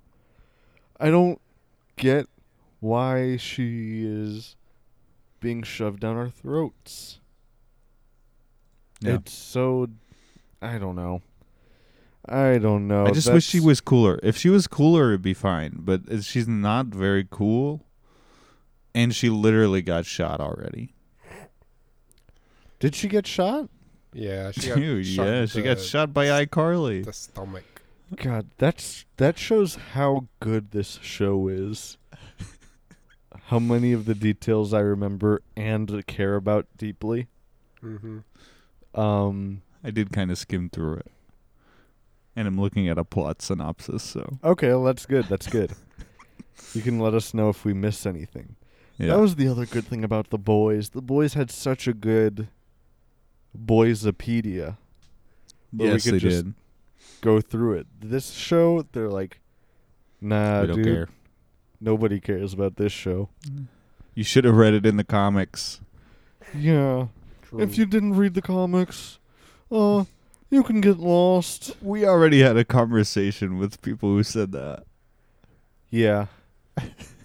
[1.01, 1.41] I don't
[1.97, 2.27] get
[2.81, 4.57] why she is
[5.41, 7.21] being shoved down our throats.
[9.01, 9.15] Yeah.
[9.17, 9.89] It's so
[10.61, 11.23] I don't know.
[12.29, 13.07] I don't know.
[13.07, 14.19] I just wish she was cooler.
[14.23, 15.79] If she was cooler, it'd be fine.
[15.79, 17.87] But she's not very cool,
[18.95, 20.95] and she literally got shot already.
[22.81, 23.69] Did she get shot?
[24.13, 27.05] Yeah, she got Dude, shot yeah, in she got shot by iCarly.
[27.05, 27.78] The stomach.
[28.17, 31.99] God, that's that shows how good this show is.
[33.45, 37.29] how many of the details I remember and care about deeply.
[37.83, 38.99] Mm-hmm.
[38.99, 41.07] Um I did kind of skim through it,
[42.35, 44.03] and I'm looking at a plot synopsis.
[44.03, 45.27] So okay, well, that's good.
[45.27, 45.73] That's good.
[46.75, 48.57] you can let us know if we miss anything.
[48.99, 50.91] yeah, That was the other good thing about the boys.
[50.91, 52.49] The boys had such a good
[53.57, 54.77] Boysopedia.
[55.71, 56.55] where we yes, could they just did.
[57.21, 57.87] Go through it.
[58.01, 59.41] This show, they're like,
[60.21, 60.85] nah, we don't dude.
[60.85, 61.09] care.
[61.81, 63.29] Nobody cares about this show.
[64.15, 65.81] You should have read it in the comics.
[66.55, 67.07] Yeah.
[67.57, 69.19] If you didn't read the comics,
[69.71, 70.05] uh,
[70.51, 71.77] you can get lost.
[71.81, 74.85] We already had a conversation with people who said that.
[75.91, 76.27] Yeah.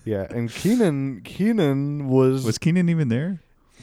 [0.05, 3.39] Yeah, and Keenan Keenan was, Was Keenan even there?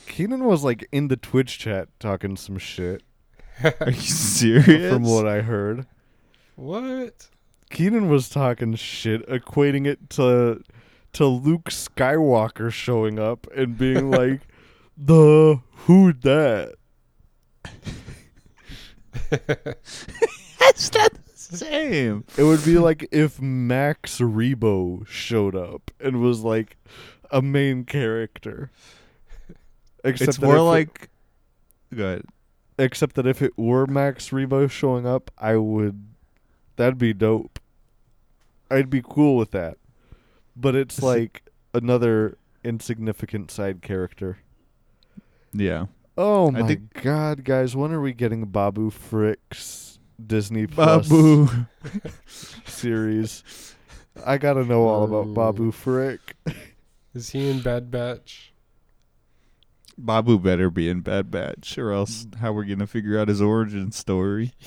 [0.07, 3.03] Keenan was like in the Twitch chat talking some shit
[3.81, 4.93] Are you serious?
[4.93, 5.87] from what I heard.
[6.61, 7.29] What?
[7.71, 10.63] Keenan was talking shit, equating it to
[11.15, 14.43] to Luke Skywalker showing up and being like,
[14.95, 16.75] "The who that?"
[19.31, 22.25] That's not the same.
[22.37, 26.77] It would be like if Max Rebo showed up and was like
[27.31, 28.71] a main character.
[30.05, 31.11] Except It's more if it- like.
[31.95, 32.21] Go
[32.79, 36.07] except that if it were Max Rebo showing up, I would.
[36.81, 37.59] That'd be dope.
[38.71, 39.77] I'd be cool with that.
[40.57, 41.43] But it's like
[41.75, 44.39] another insignificant side character.
[45.53, 45.89] Yeah.
[46.17, 47.77] Oh my think- god, guys!
[47.77, 51.49] When are we getting Babu Frick's Disney Plus Babu.
[52.65, 53.75] series.
[54.25, 56.35] I gotta know all about Babu Frick.
[57.13, 58.55] Is he in Bad Batch?
[59.99, 63.93] Babu better be in Bad Batch, or else how we're gonna figure out his origin
[63.93, 64.55] story?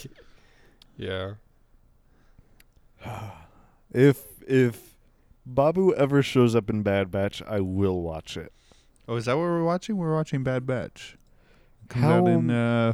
[0.96, 1.34] Yeah.
[3.92, 4.96] If if
[5.46, 8.52] Babu ever shows up in Bad Batch, I will watch it.
[9.08, 9.98] Oh, is that what we're watching?
[9.98, 11.18] We're watching Bad Batch.
[11.90, 12.94] Comes How out in uh,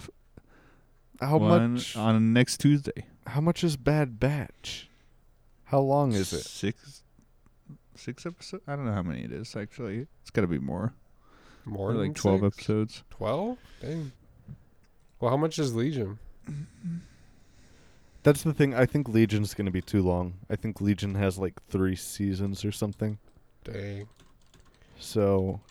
[1.21, 3.05] how one- much on next Tuesday.
[3.27, 4.89] how much is Bad Batch?
[5.65, 6.43] How long is it?
[6.45, 7.03] Six,
[7.95, 8.63] six episodes.
[8.67, 10.07] I don't know how many it is actually.
[10.21, 10.93] It's got to be more.
[11.65, 12.55] More like than twelve six?
[12.57, 13.03] episodes.
[13.11, 13.57] Twelve?
[13.81, 14.11] Dang.
[15.19, 16.17] Well, how much is Legion?
[18.23, 18.73] That's the thing.
[18.73, 20.33] I think Legion's going to be too long.
[20.49, 23.17] I think Legion has like 3 seasons or something.
[23.63, 24.07] Dang.
[24.99, 25.61] So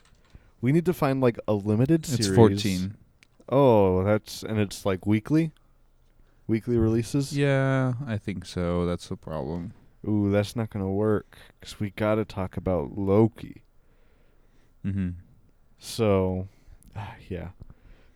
[0.60, 2.26] we need to find like a limited series.
[2.26, 2.96] It's fourteen.
[3.48, 5.52] Oh, that's and it's like weekly?
[6.46, 7.36] Weekly releases?
[7.36, 8.86] Yeah, I think so.
[8.86, 9.72] That's the problem.
[10.06, 13.62] Ooh, that's not going to work cuz we got to talk about Loki.
[14.84, 15.10] Mm-hmm.
[15.78, 16.48] So,
[16.96, 17.50] ah, yeah.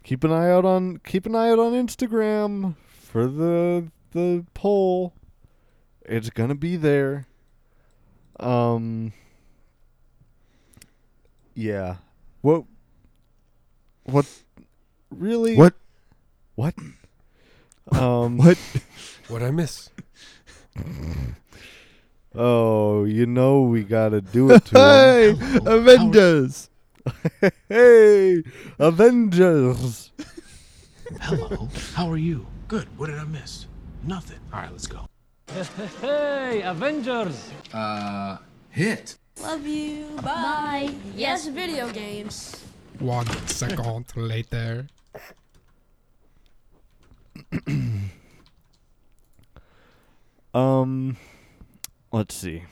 [0.02, 5.12] Keep an eye out on keep an eye out on Instagram for the the poll.
[6.02, 7.26] It's gonna be there.
[8.40, 9.12] Um.
[11.54, 11.96] Yeah.
[12.40, 12.64] What?
[14.04, 14.26] What?
[15.10, 15.56] Really?
[15.56, 15.74] What?
[16.54, 16.74] What?
[17.90, 18.36] Um.
[18.38, 18.56] What?
[19.28, 19.90] What'd I miss?
[22.34, 25.36] Oh, you know we gotta do it to 'em.
[25.36, 26.70] Hey, Avengers!
[27.68, 28.42] Hey,
[28.78, 30.12] Avengers!
[31.20, 31.68] Hello.
[31.94, 32.46] How are you?
[32.68, 32.86] Good.
[32.96, 33.66] What did I miss?
[34.04, 34.38] Nothing.
[34.52, 35.06] All right, let's go.
[36.00, 37.50] Hey, Avengers!
[37.72, 38.38] Uh,
[38.70, 39.16] hit.
[39.40, 40.06] Love you.
[40.22, 40.94] Bye.
[41.14, 42.64] Yes, video games.
[42.98, 44.86] One second later.
[50.54, 51.16] Um,
[52.12, 52.64] let's see.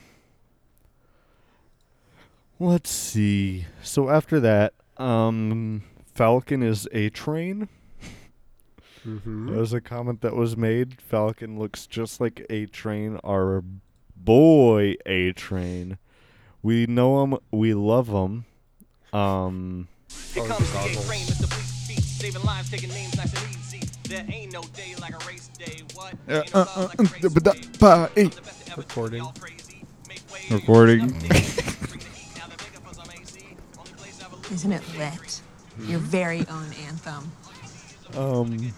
[2.59, 3.65] Let's see.
[3.81, 7.69] So after that, um, Falcon is a train.
[9.07, 9.47] Mm-hmm.
[9.53, 11.01] That was a comment that was made.
[11.01, 13.19] Falcon looks just like a train.
[13.23, 13.63] Our
[14.15, 15.97] boy, a train.
[16.61, 17.37] We know him.
[17.51, 18.45] We love him.
[19.13, 19.87] Um,
[20.33, 21.49] Here comes the A train, Mr.
[21.49, 23.81] Bleach Beat, saving lives, taking names nice and easy.
[24.07, 25.81] There ain't no day like a race day.
[25.95, 26.13] What?
[26.29, 27.61] Uh, Ain't no uh, love uh, like a race uh, day.
[27.79, 29.23] pa- I'm the best to ever do it, Recording.
[29.23, 29.83] y'all crazy.
[30.07, 31.07] Make way, Recording.
[31.07, 33.45] bring the heat, now the bigger for some AC.
[33.79, 35.41] Only place I believe Isn't it lit?
[35.89, 37.31] Your very own anthem.
[38.15, 38.73] um,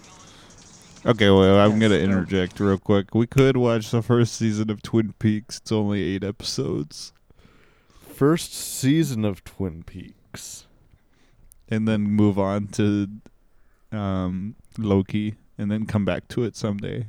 [1.06, 3.14] Okay, well, I'm gonna interject real quick.
[3.14, 5.58] We could watch the first season of Twin Peaks.
[5.58, 7.12] It's only eight episodes,
[8.00, 10.66] first season of Twin Peaks.
[11.70, 13.08] and then move on to
[13.92, 17.08] um, Loki, and then come back to it someday.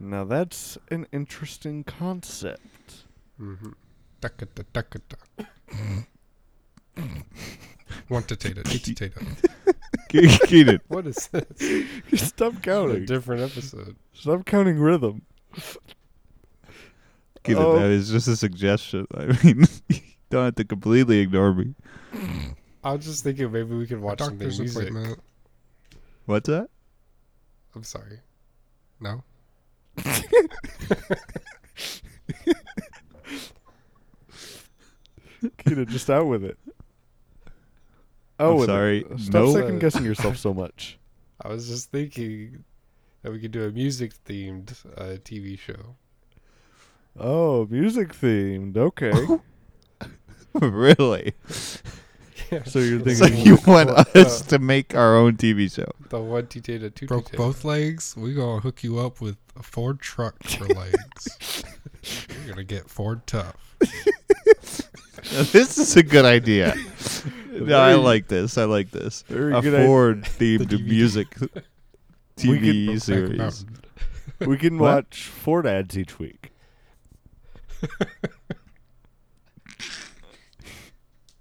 [0.00, 3.04] Now that's an interesting concept.
[3.40, 3.70] Mm-hmm.
[7.88, 8.08] Dakata, dakata.
[8.08, 9.20] One potato, two potato.
[10.46, 11.84] Keenan, What is this?
[12.28, 12.64] Stop counting.
[12.64, 13.04] A counting.
[13.06, 13.96] different episode.
[14.12, 15.22] Stop counting rhythm.
[17.44, 17.78] Keenan, Oh.
[17.78, 19.06] that is just a suggestion.
[19.14, 19.98] I mean, you
[20.30, 21.74] don't have to completely ignore me.
[22.84, 24.88] I was just thinking maybe we could watch some Doctor's music.
[24.88, 25.20] appointment.
[26.26, 26.68] What's that?
[27.74, 28.20] I'm sorry.
[29.00, 29.22] No?
[35.58, 36.58] Keenan, just out with it.
[38.38, 39.04] Oh, I'm sorry.
[39.18, 39.52] Stop No.
[39.54, 40.98] second guessing yourself so much.
[41.40, 42.64] I was just thinking
[43.22, 45.96] that we could do a music themed uh, TV show.
[47.18, 48.76] Oh, music themed.
[48.76, 49.12] Okay.
[50.54, 51.32] really?
[52.50, 52.62] Yeah.
[52.64, 55.90] so you're thinking So you want us to make our own TV show?
[56.10, 57.42] The one potato, two Broke potato.
[57.44, 58.14] both legs?
[58.16, 61.64] We gonna hook you up with a Ford truck for legs.
[62.44, 63.76] You're gonna get Ford tough.
[65.32, 66.74] Now, this is a good idea.
[67.64, 68.58] no, I like this.
[68.58, 69.22] I like this.
[69.28, 69.86] very a good idea.
[69.86, 70.86] Ford themed DVD.
[70.86, 73.64] music We TV could- series.
[74.40, 74.94] we can What?
[75.06, 76.52] watch Ford ads each week.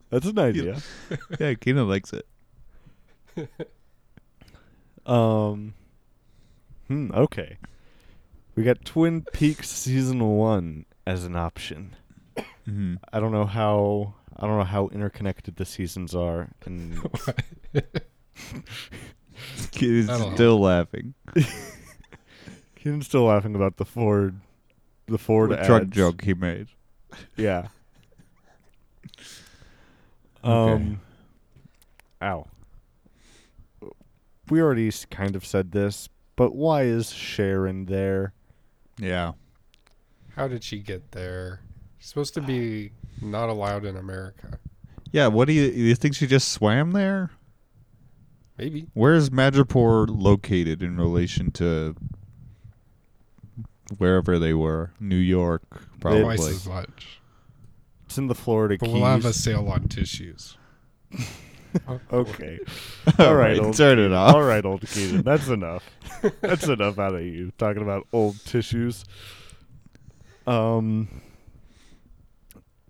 [0.09, 0.78] That's an idea.
[1.39, 2.26] yeah, Keenan likes it.
[5.05, 5.74] Um.
[6.88, 7.11] Hmm.
[7.13, 7.57] Okay.
[8.55, 11.95] We got Twin Peaks season one as an option.
[12.38, 12.95] Mm-hmm.
[13.11, 14.13] I don't know how.
[14.38, 16.99] I don't know how interconnected the seasons are, and
[19.71, 20.33] Keenan's I know.
[20.33, 21.13] still laughing.
[22.75, 24.39] Ken's still laughing about the Ford,
[25.07, 26.67] the Ford The truck joke he made.
[27.38, 27.67] Yeah.
[30.43, 30.73] Okay.
[30.73, 30.99] Um.
[32.21, 32.47] Ow.
[34.49, 38.33] We already kind of said this, but why is Sharon there?
[38.99, 39.31] Yeah.
[40.36, 41.61] How did she get there?
[41.97, 42.91] She's supposed to be
[43.22, 44.59] not allowed in America.
[45.11, 47.32] Yeah, what do you you think she just swam there?
[48.57, 48.88] Maybe.
[48.93, 51.95] Where is Madripoor located in relation to
[53.97, 54.91] wherever they were?
[54.99, 55.63] New York,
[55.99, 56.24] probably.
[56.24, 57.20] Twice as much.
[58.05, 58.93] It's in the Florida But Keys.
[58.93, 60.57] we'll have a sale on tissues.
[62.13, 62.57] Okay.
[63.20, 64.13] All All right, right, old turn it Keaton.
[64.13, 64.34] off.
[64.34, 65.24] All right, old Keaton.
[65.24, 65.84] That's enough.
[66.39, 69.03] That's enough out of you talking about old tissues.
[70.47, 71.09] Um.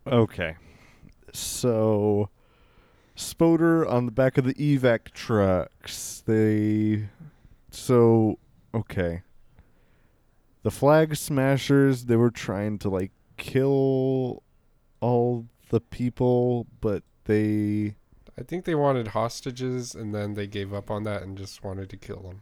[0.07, 0.55] Okay.
[1.33, 2.29] So,
[3.15, 6.23] Spoder on the back of the evac trucks.
[6.25, 7.09] They.
[7.71, 8.39] So
[8.73, 9.21] okay.
[10.63, 12.05] The flag smashers.
[12.05, 14.43] They were trying to like kill
[14.99, 17.95] all the people, but they
[18.37, 21.89] I think they wanted hostages and then they gave up on that and just wanted
[21.89, 22.41] to kill them.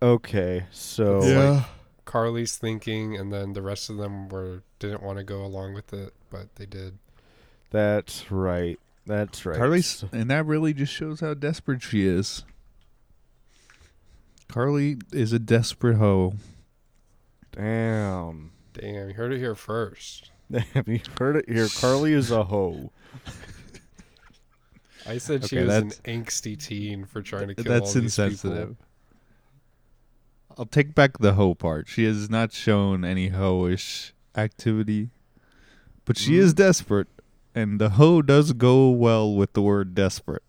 [0.00, 1.64] Okay, so It's like
[2.08, 5.92] Karli's thinking and then the rest of them were didn't want to go along with
[5.92, 6.96] it, but they did.
[7.70, 8.80] that's right.
[9.04, 9.56] That's right.
[9.58, 12.44] Karli's, and that really just shows how desperate she is.
[14.48, 16.34] Karli is a desperate hoe.
[17.52, 18.52] Damn.
[18.72, 20.30] Damn, you heard it here first.
[20.72, 21.68] Have you heard it here?
[21.68, 22.90] Karli is a hoe.
[25.06, 25.90] I said she Okay, was an
[26.22, 28.68] angsty teen for trying to kill That's all these insensitive.
[28.70, 28.87] people.
[30.58, 31.88] I'll take back the hoe part.
[31.88, 35.10] She has not shown any hoish activity,
[36.04, 37.06] but she is desperate,
[37.54, 40.42] and the hoe does go well with the word desperate.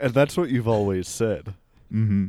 [0.00, 1.54] And that's what you've always said.
[1.92, 2.28] Mm-hmm.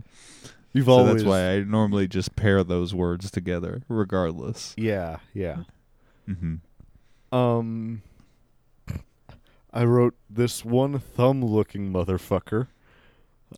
[0.74, 4.74] You've so always that's why I normally just pair those words together, regardless.
[4.78, 5.59] Yeah, yeah.
[6.28, 7.36] Mm-hmm.
[7.36, 8.01] Um
[9.72, 12.68] I wrote this one thumb looking motherfucker.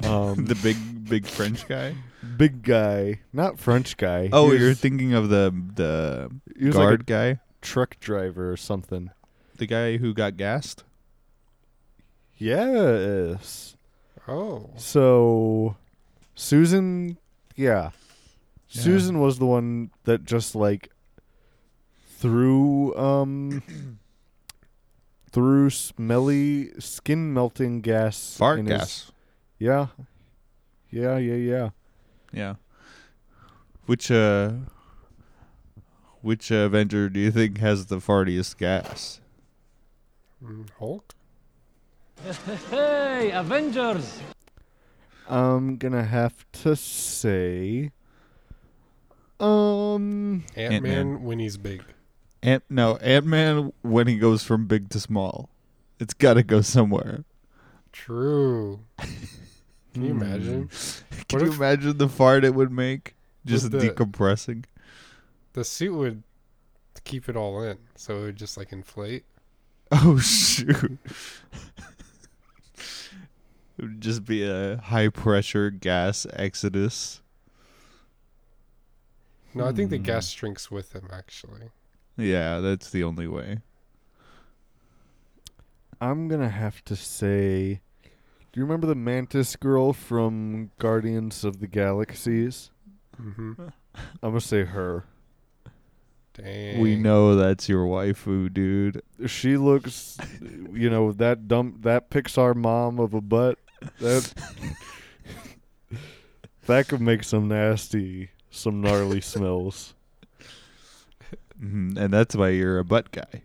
[0.04, 0.78] Um the big,
[1.10, 1.96] big French guy.
[2.38, 4.30] big guy, not French guy.
[4.34, 8.52] Oh, He you're thinking of the the he was like a guard guy, truck driver
[8.52, 9.12] or something.
[9.58, 10.84] the guy who got gassed.
[12.38, 13.76] Yes.
[14.28, 14.70] Oh.
[14.76, 15.78] So
[16.36, 17.18] Susan,
[17.56, 17.91] yeah.
[18.70, 18.82] Yeah.
[18.82, 20.89] Susan was the one that just like
[22.18, 23.64] threw um
[25.32, 29.12] threw smelly skin melting gas Fart in his- gas.
[29.60, 29.88] Yeah.
[30.89, 31.70] Yeah, yeah, yeah.
[32.32, 32.56] Yeah.
[33.86, 34.51] Which uh,
[36.22, 39.22] which uh, Avenger do you think has the fartiest gas?
[40.43, 41.14] Mm, Hulk?
[42.70, 44.20] Hey, Avengers!
[45.30, 47.91] I'm gonna have to say
[49.39, 51.24] um Ant Man Ant-Man.
[51.24, 51.84] when he's big.
[52.41, 55.49] Ant no Ant Man when he goes from big to small,
[55.99, 57.24] it's got to go somewhere.
[57.91, 58.80] True.
[59.96, 60.70] Can you imagine?
[61.30, 63.16] Can What you if- imagine the fart it would make?
[63.46, 64.66] Just the- decompressing.
[65.54, 66.24] The suit would
[67.06, 69.24] keep it all in, so it would just like inflate.
[69.91, 70.98] Oh shoot!
[73.78, 77.22] it would just be a high pressure gas exodus.
[79.54, 80.04] No, I think the Hmm.
[80.04, 81.70] gas shrinks with him actually.
[82.18, 83.60] Yeah, that's the only way.
[86.02, 87.80] I'm gonna have to say
[88.56, 92.72] Do you remember the mantis girl from Guardians of the Galaxies?
[93.22, 93.53] Mm-hmm.
[93.95, 95.03] I'm gonna say her.
[96.36, 96.80] Dang.
[96.80, 99.01] We know that's your waifu, dude.
[99.28, 100.18] She looks,
[100.72, 103.60] you know, that dumb, that Pixar mom of a butt.
[103.99, 104.34] That
[106.66, 109.95] that could make some nasty, some gnarly smells.
[111.62, 113.41] Mhm, And that's why you're a butt guy.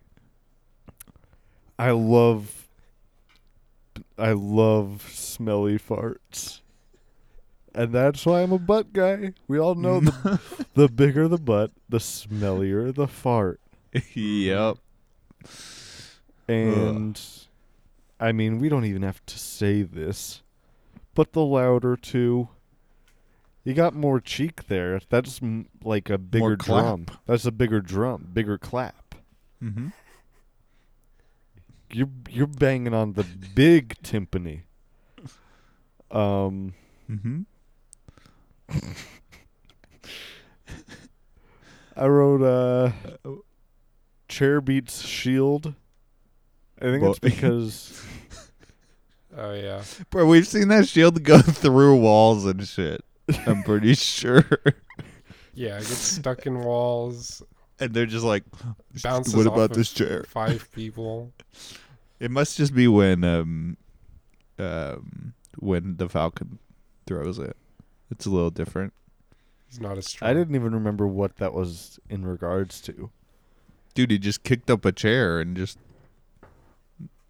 [1.81, 2.60] I love,
[4.19, 6.61] I love smelly farts,
[7.75, 9.33] and that's why I'm a butt guy.
[9.49, 10.41] We all know the
[10.75, 13.61] the bigger the butt, the smellier the fart.
[14.15, 14.77] yep.
[16.49, 17.21] And
[18.19, 20.43] I mean, we don't even have to say this,
[21.15, 22.49] but the louder too.
[23.63, 25.01] You got more cheek there.
[25.11, 26.83] That's m- like a bigger clap.
[26.85, 27.07] drum.
[27.27, 29.15] That's a bigger drum, bigger clap.
[29.63, 29.89] Mm-hmm.
[31.93, 33.25] You're you're banging on the
[33.55, 34.63] big timpani.
[36.11, 36.75] Um,
[37.11, 37.43] Mm-hmm.
[41.97, 42.93] I wrote uh,
[44.29, 45.75] chair beats shield.
[46.81, 48.03] I think Well- it's because
[49.37, 49.83] Oh yeah.
[50.11, 53.05] Bro, we've seen that shield go through walls and shit.
[53.47, 54.45] I'm pretty sure.
[55.55, 57.43] Yeah, it gets stuck in walls,
[57.81, 58.45] And they're just like,
[59.03, 60.25] bounces what about of this chair?
[60.29, 61.33] Five people.
[62.19, 63.77] It must just be when um
[64.59, 66.59] um when the Falcon
[67.07, 67.57] throws it.
[68.11, 68.93] It's a little different.
[69.69, 70.31] He's not as strong.
[70.31, 73.11] I didn't even remember what that was in regards to.
[73.95, 75.79] Dude, he just kicked up a chair and just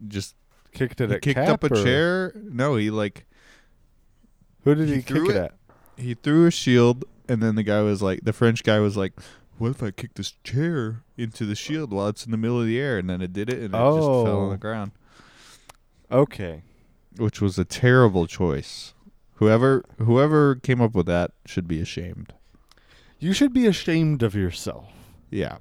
[0.07, 0.35] just
[0.73, 2.33] Kicked it he at kicked Cap up a or- chair.
[2.37, 3.27] No, he like
[4.65, 5.55] Who did he, he kick it, it- at?
[5.97, 9.13] he threw a shield and then the guy was like the French guy was like,
[9.61, 12.67] What if I kick this chair into the shield while it's in the middle of
[12.67, 12.97] the air?
[12.97, 14.51] And then it did it and it just fell on Oh.
[14.51, 14.93] the ground.
[16.11, 16.63] Okay.
[17.19, 18.95] Which was a terrible choice.
[19.35, 22.33] Whoever whoever came up with that should be ashamed.
[23.19, 24.87] You should be ashamed of yourself.
[25.29, 25.59] Yeah.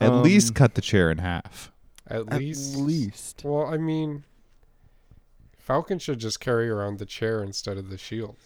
[0.00, 1.70] At Um, least cut the chair in half.
[2.08, 2.74] At, At least.
[2.76, 3.42] least.
[3.44, 4.24] Well, I mean,
[5.58, 8.36] Falcon should just carry around the chair instead of the shield,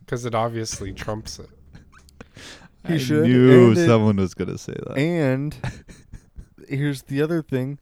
[0.00, 1.50] because it obviously trumps it.
[2.86, 4.96] He I should, knew and it- someone was gonna say that.
[4.96, 5.56] And
[6.68, 7.78] here's the other thing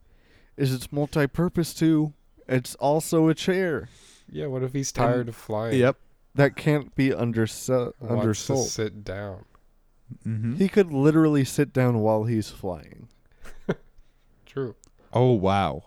[0.56, 2.12] is it's multi-purpose too.
[2.48, 3.88] It's also a chair.
[4.30, 4.46] Yeah.
[4.46, 5.78] What if he's tired of flying?
[5.78, 5.96] Yep.
[6.34, 8.66] That can't be underso- Wants to undersold.
[8.68, 9.44] sit down.
[10.26, 10.54] Mm-hmm.
[10.56, 13.08] He could literally sit down while he's flying.
[14.46, 14.74] True.
[15.12, 15.84] Oh wow.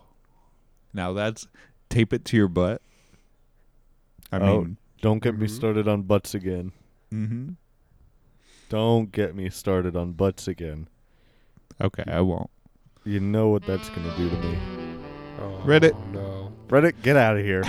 [0.93, 1.47] Now that's
[1.89, 2.81] tape it to your butt.
[4.31, 5.51] I Oh, mean, don't get me Mhm.
[5.51, 6.71] started on butts again.
[7.13, 7.49] mm-hmm.
[8.69, 10.87] Don't get me started on butts again.
[11.81, 12.51] okay, I won't.
[13.03, 14.57] You know what that's gonna do to me.
[15.39, 15.97] Oh, Reddit.
[16.11, 16.53] No.
[16.67, 17.63] Reddit, get out of here.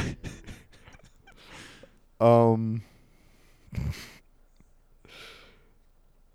[2.20, 2.82] um,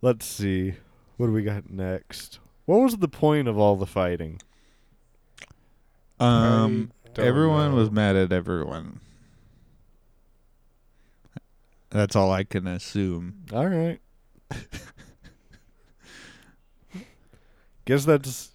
[0.02, 0.74] let's see.
[1.18, 2.40] What do we got next?
[2.66, 4.42] What was the point of all the fighting?
[6.20, 9.02] Um, don't everyone was mad at everyone.
[11.92, 13.46] That's all I can assume.
[13.54, 14.00] All right.
[17.86, 18.52] Guess that's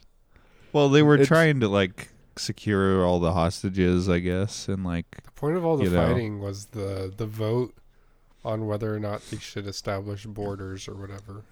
[0.72, 5.22] Well, they were It's- trying to like secure all the hostages, I guess, and like
[5.24, 6.07] The point of all the You know.
[6.07, 7.74] fighting was the the vote
[8.45, 11.43] on whether or not they should establish borders or whatever.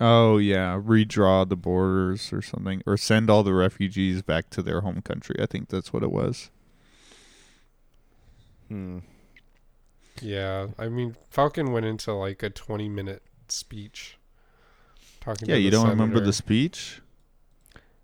[0.00, 4.82] oh yeah, redraw the borders or something, or send all the refugees back to their
[4.82, 5.36] home country.
[5.40, 6.50] I think that's what it was.
[8.68, 8.98] hmm.
[10.20, 13.22] Yeah, I mean Falcon went into like a twenty minute
[13.52, 14.18] speech.
[15.20, 17.00] Talking Yeah, to you the don't remember the speech,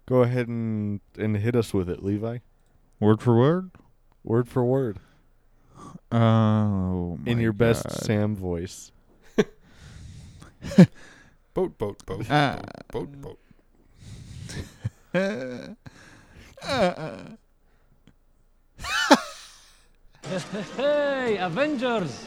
[0.07, 2.39] Go ahead and and hit us with it, Levi.
[3.01, 3.71] word for word.
[4.23, 4.99] Word for word
[6.13, 8.91] Oh, in my your best Sam voice.
[11.55, 12.61] boat, boat, boat, Ah.
[12.93, 13.39] boat, boat,
[20.77, 22.27] Hey, Avengers!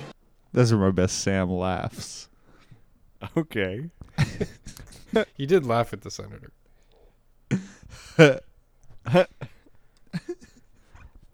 [0.54, 2.30] Those are my best Sam laughs.
[3.36, 3.90] Okay.
[5.14, 5.28] boat.
[5.36, 6.52] He did laugh at the senator.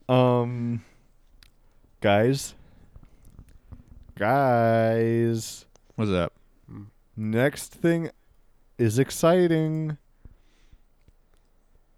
[0.10, 0.84] Um,
[2.02, 2.56] guys,
[4.18, 5.66] guys.
[5.96, 6.34] What's up?
[7.16, 8.10] Next thing
[8.78, 9.98] is exciting.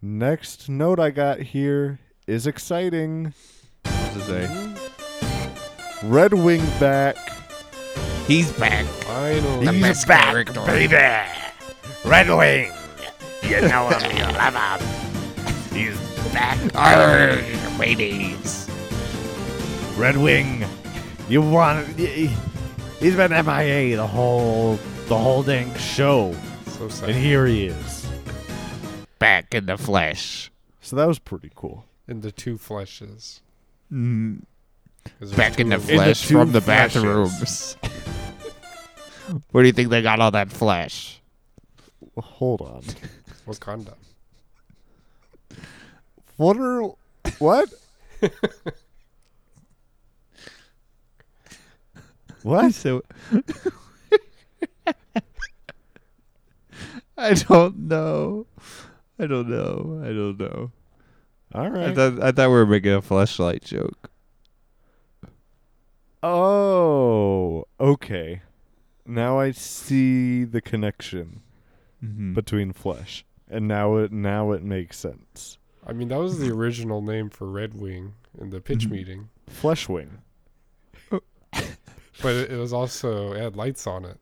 [0.02, 3.34] Next note I got here is exciting.
[3.84, 4.76] What's it say?
[6.04, 7.35] Red Wing back.
[8.28, 8.86] He's back.
[8.86, 10.96] Finally, He's back, baby.
[12.04, 12.72] Red Wing.
[13.44, 15.76] You know him, you love him.
[15.78, 16.58] He's back.
[16.76, 17.38] Arr,
[17.78, 18.68] babies.
[19.96, 20.66] Red Wing.
[21.30, 21.88] You want?
[22.00, 22.38] y- y-
[23.00, 27.10] He's been MIA the whole the whole dang show, so sad.
[27.10, 28.08] and here he is.
[29.20, 30.50] Back in the flesh.
[30.82, 31.86] So that was pretty cool.
[32.08, 33.42] in the two fleshes.
[33.92, 34.55] Mm, 'Cause there's
[35.36, 36.66] Back in the of In the flesh from the fleshes.
[36.66, 37.78] bathrooms.
[39.52, 41.22] Where do you think they got all that flesh?
[42.18, 42.84] Hold on.
[43.48, 43.94] Wakanda.
[46.38, 46.82] What are
[47.40, 47.74] what?
[52.44, 52.74] what?
[52.76, 53.02] So
[57.18, 58.46] I don't know.
[59.18, 60.02] I don't know.
[60.04, 60.72] I don't know.
[61.54, 64.12] All I thought I thought we were making a flashlight joke.
[66.28, 68.42] Oh, okay.
[69.06, 71.42] Now I see the connection
[72.04, 72.34] Mm-hmm.
[72.34, 75.58] between flesh, and now it now it makes sense.
[75.88, 78.92] I mean, that was the original name for Red Wing in the pitch Mhm.
[78.92, 80.20] meeting, Flesh wing.
[81.10, 81.22] but
[82.36, 84.18] it, it was also it had lights on it,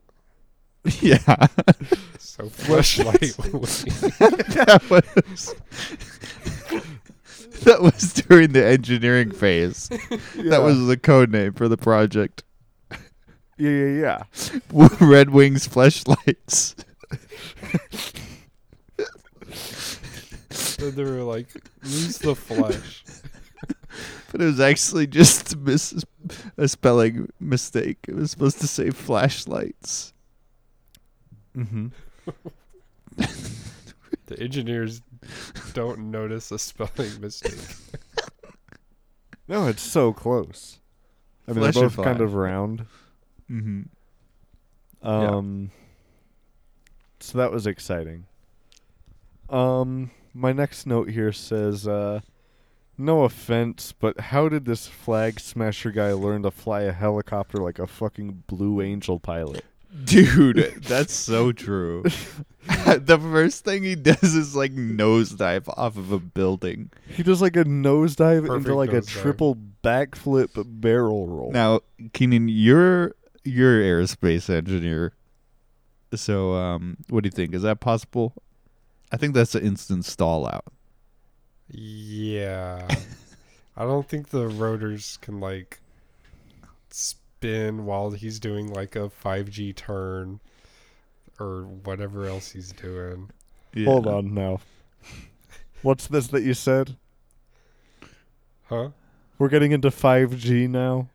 [1.02, 1.46] yeah,
[2.18, 3.20] so flashlight.
[3.38, 3.50] Wing.
[3.60, 5.54] that was
[7.64, 9.88] that was during the engineering phase.
[10.36, 12.42] That was the code name for the project.
[13.56, 14.22] Yeah, yeah,
[14.72, 14.88] yeah.
[15.00, 16.74] Red Wings flashlights.
[20.50, 21.46] so they were like,
[21.84, 23.04] "Use the flesh."
[24.32, 26.04] But it was actually just Mrs.
[26.56, 27.98] a spelling mistake.
[28.08, 30.12] It was supposed to say flashlights.
[31.56, 31.86] Mm-hmm.
[34.26, 35.00] The engineers
[35.74, 37.58] don't notice a spelling mistake.
[39.46, 40.78] No, it's so close.
[41.46, 42.86] I mean, they're both kind of round.
[43.50, 45.06] Mm-hmm.
[45.06, 45.70] Um,
[47.20, 48.24] so that was exciting.
[49.50, 52.20] Um, my next note here says, uh,
[52.96, 57.78] no offense, but how did this flag smasher guy learn to fly a helicopter like
[57.78, 59.64] a fucking Blue Angel pilot?
[60.02, 62.04] Dude, that's so true.
[62.66, 66.90] the first thing he does is like nosedive off of a building.
[67.08, 69.08] He does like a nosedive Perfect into like a nosedive.
[69.08, 71.52] triple backflip barrel roll.
[71.52, 71.80] Now,
[72.14, 73.14] Keenan, you're
[73.44, 75.12] you're aerospace engineer.
[76.14, 77.54] So, um, what do you think?
[77.54, 78.32] Is that possible?
[79.12, 80.64] I think that's an instant stall out.
[81.68, 82.88] Yeah.
[83.76, 85.80] I don't think the rotors can like
[87.44, 90.40] spin while he's doing like a 5G turn
[91.38, 93.30] or whatever else he's doing.
[93.84, 94.60] Hold on now.
[95.82, 96.96] What's this that you said?
[98.64, 98.90] Huh?
[99.38, 101.08] We're getting into 5G now?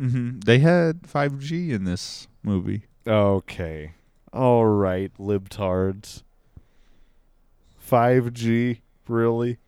[0.00, 0.40] Mm-hmm.
[0.40, 2.86] They had 5G in this movie.
[3.06, 3.92] Okay.
[4.32, 6.24] All right, libtards.
[7.88, 8.80] 5G?
[9.06, 9.58] Really?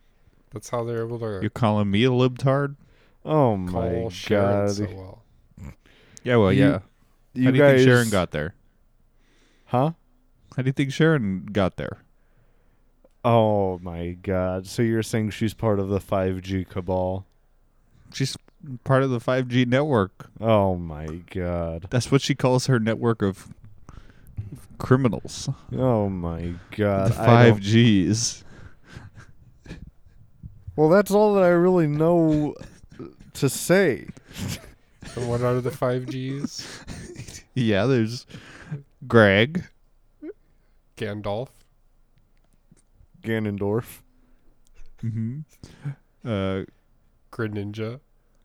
[0.53, 2.75] That's how they're able to You're calling me a libtard?
[3.25, 4.75] Oh my Sharon god.
[4.75, 5.23] so well.
[6.25, 6.79] Yeah, well, You- yeah.
[7.35, 8.55] You How do you guys think Sharon got there?
[9.67, 9.93] Huh?
[10.57, 11.99] How do you think Sharon got there?
[13.25, 14.67] Oh my god.
[14.67, 17.27] So you're saying she's part of the 5G cabal?
[18.13, 18.37] She's
[18.85, 20.31] part of the 5G network.
[20.41, 21.87] Oh my god.
[21.91, 23.49] That's what she calls her network of
[24.79, 25.49] criminals.
[25.77, 27.13] Oh my god.
[27.13, 28.45] The I five don't- Gs.
[30.77, 32.55] Well, that's all that I really know
[33.35, 34.07] to say.
[35.17, 36.85] And what are the 5Gs?
[37.55, 38.25] Yeah, there's
[39.09, 39.65] Greg.
[40.97, 41.49] Gandalf.
[43.21, 44.03] Ganondorf.
[45.03, 45.41] Mm-hmm.
[46.25, 46.63] Uh,
[47.33, 47.99] Grid Ninja.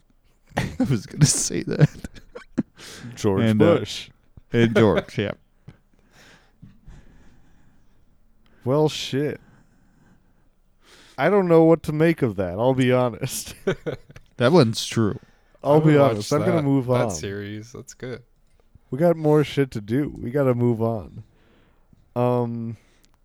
[0.57, 1.89] I was gonna say that.
[3.13, 4.09] George And, uh, Bush.
[4.51, 5.33] and George, yeah.
[8.65, 9.39] Well, shit.
[11.19, 12.53] I don't know what to make of that.
[12.57, 13.53] I'll be honest.
[14.37, 15.19] That one's true.
[15.63, 16.31] I'll be would honest.
[16.33, 17.11] I'm gonna that- move that on.
[17.11, 17.71] series.
[17.71, 18.23] That's good.
[18.91, 20.13] We got more shit to do.
[20.15, 21.23] We got to move on.
[22.15, 22.77] Um,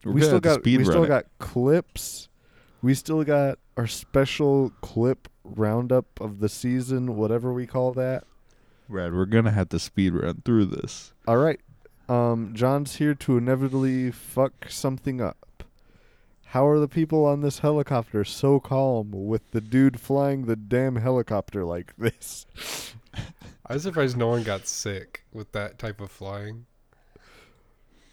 [0.05, 1.09] We're we gonna still have to got we still it.
[1.09, 2.29] got clips.
[2.81, 8.25] We still got our special clip roundup of the season, whatever we call that.
[8.89, 11.13] Brad, we're gonna have to speed run through this.
[11.27, 11.61] All right.
[12.09, 15.48] Um, John's here to inevitably fuck something up.
[16.53, 20.97] How are the people on this helicopter so calm with the dude flying the damn
[20.97, 22.47] helicopter like this?
[23.67, 26.65] I was surprised no one got sick with that type of flying.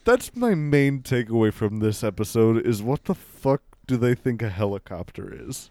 [0.03, 4.49] That's my main takeaway from this episode is what the fuck do they think a
[4.49, 5.69] helicopter is?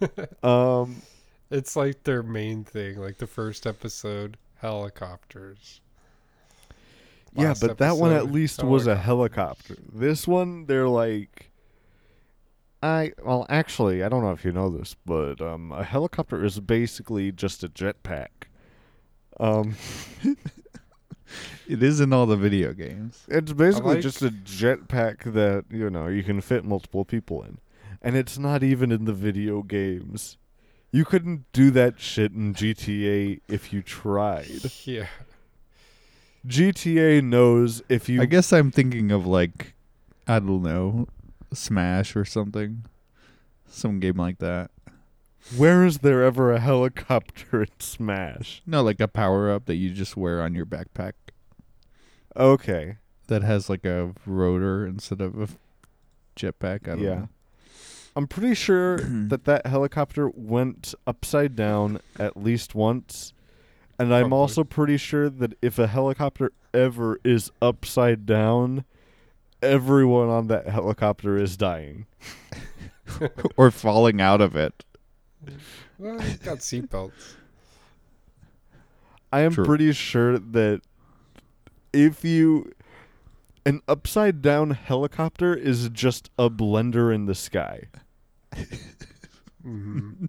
[0.42, 1.02] um
[1.50, 5.80] It's like their main thing, like the first episode, helicopters.
[7.36, 9.76] yeah, Last but that one at least was a helicopter.
[9.92, 11.52] This one they're like
[12.82, 16.60] I well actually, I don't know if you know this, but um a helicopter is
[16.60, 18.28] basically just a jetpack.
[19.40, 19.76] Um
[21.68, 23.24] It is in all the video games.
[23.28, 27.58] It's basically like- just a jetpack that, you know, you can fit multiple people in.
[28.00, 30.36] And it's not even in the video games.
[30.92, 34.70] You couldn't do that shit in GTA if you tried.
[34.84, 35.06] Yeah.
[36.46, 39.74] GTA knows if you I guess I'm thinking of like,
[40.28, 41.08] I don't know,
[41.52, 42.84] Smash or something,
[43.68, 44.70] some game like that.
[45.56, 48.62] where is there ever a helicopter in Smash?
[48.66, 51.12] No, like a power up that you just wear on your backpack
[52.36, 52.96] Okay.
[53.28, 55.48] that has like a rotor instead of a
[56.36, 56.86] jetpack.
[56.88, 57.14] I don't Yeah.
[57.14, 57.28] know.
[58.14, 63.32] I'm pretty sure that that helicopter went upside down at least once.
[63.98, 68.84] And I'm also pretty sure that if a helicopter ever is upside down,
[69.62, 72.06] everyone on that helicopter is dying.
[73.56, 74.84] or falling out of it.
[75.98, 77.34] Well, it's got seatbelts.
[79.32, 79.64] I am True.
[79.64, 80.80] pretty sure that
[81.92, 82.72] if you
[83.64, 87.84] an upside down helicopter is just a blender in the sky.
[89.62, 90.10] hmm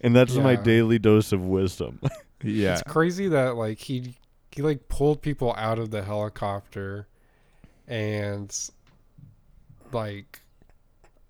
[0.00, 2.00] And that's my daily dose of wisdom.
[2.42, 2.74] Yeah.
[2.74, 4.14] It's crazy that like he
[4.52, 7.08] he like pulled people out of the helicopter
[7.88, 8.70] and
[9.92, 10.40] like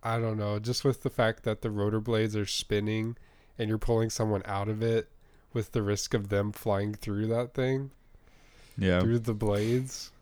[0.03, 3.17] I don't know, just with the fact that the rotor blades are spinning
[3.59, 5.09] and you're pulling someone out of it
[5.53, 7.91] with the risk of them flying through that thing,
[8.79, 9.01] Yeah.
[9.01, 10.13] through the blades,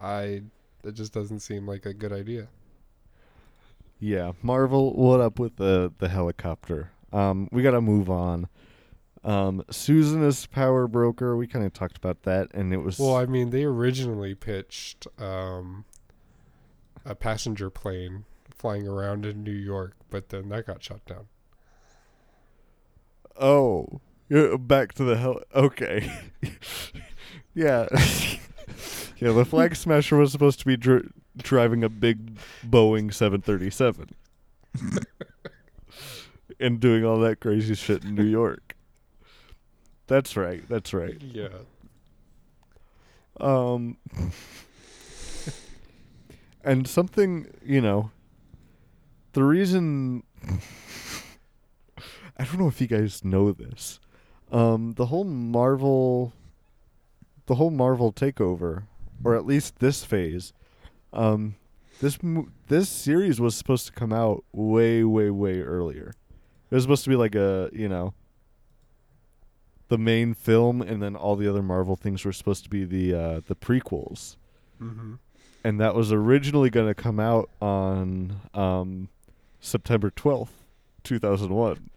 [0.00, 0.42] I
[0.84, 2.48] it just doesn't seem like a good idea.
[3.98, 6.90] Yeah, Marvel, what up with the the helicopter?
[7.12, 8.48] Um, we gotta move on.
[9.22, 11.36] Um, Susan is power broker.
[11.36, 15.06] We kind of talked about that, and it was Well, I mean, they originally pitched
[15.18, 15.84] um,
[17.04, 21.26] a passenger plane flying around in New York, but then that got shut down.
[23.38, 24.00] oh,
[24.58, 25.40] back to the hell.
[25.54, 26.10] Okay,
[27.54, 27.86] yeah,
[29.18, 29.32] yeah.
[29.32, 34.10] The Flag Smasher was supposed to be dri- driving a big Boeing seven thirty seven,
[36.60, 38.69] and doing all that crazy shit in New York.
[40.10, 40.68] That's right.
[40.68, 41.22] That's right.
[41.22, 41.50] Yeah.
[43.40, 43.96] Um,
[46.64, 48.10] and something, you know,
[49.34, 50.24] the reason
[52.36, 54.00] I don't know if you guys know this.
[54.50, 56.32] Um, the whole Marvel,
[57.46, 58.88] the whole Marvel takeover,
[59.22, 60.52] or at least this phase,
[61.12, 61.54] um,
[62.00, 62.18] this
[62.66, 66.14] this series was supposed to come out way, way, way earlier.
[66.68, 68.14] It was supposed to be like a, you know,
[69.90, 73.14] the main film, and then all the other Marvel things were supposed to be the
[73.14, 74.36] uh, the prequels,
[74.82, 75.14] Mm-hmm.
[75.62, 79.08] and that was originally going to come out on um,
[79.60, 80.64] September twelfth,
[81.04, 81.90] two thousand one,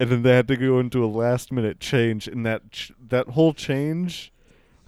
[0.00, 3.28] and then they had to go into a last minute change, and that ch- that
[3.28, 4.32] whole change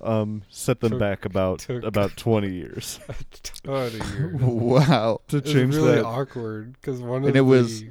[0.01, 2.99] um, set them Took- back about took- about twenty years
[3.63, 4.33] ton of years.
[4.43, 5.21] wow.
[5.29, 6.05] to It was change really that.
[6.05, 7.85] awkward because one of And it was-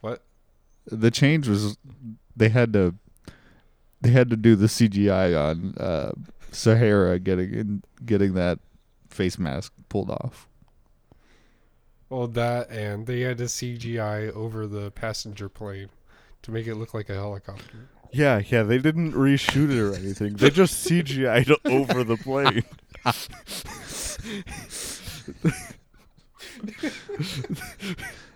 [0.00, 0.22] what
[0.86, 1.78] The change was
[2.36, 2.94] they had to
[4.02, 6.12] they had to do the CGI on uh,
[6.50, 8.58] Sahara getting in, getting that
[9.08, 10.48] face mask pulled off.
[12.08, 15.88] well that and they had to CGI over the passenger plane
[16.42, 17.88] to make it look like a helicopter.
[18.10, 20.34] Yeah, yeah, they didn't reshoot it or anything.
[20.34, 22.64] They just CGI'd over the plane.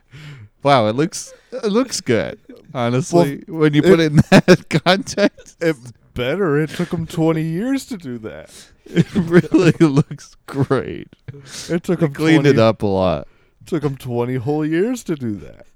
[0.62, 2.38] Wow, it looks it looks good.
[2.74, 5.76] Honestly, when you put it in that context, It
[6.14, 6.58] better.
[6.58, 8.50] It took them 20 years to do that.
[8.84, 11.08] it really looks great.
[11.68, 13.28] It took them cleaned 20, it up a lot.
[13.66, 15.66] Took them 20 whole years to do that.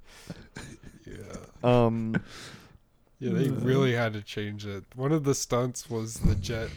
[1.07, 1.15] Yeah.
[1.63, 2.23] Um,
[3.19, 4.85] Yeah, they really had to change it.
[4.95, 6.71] One of the stunts was the jet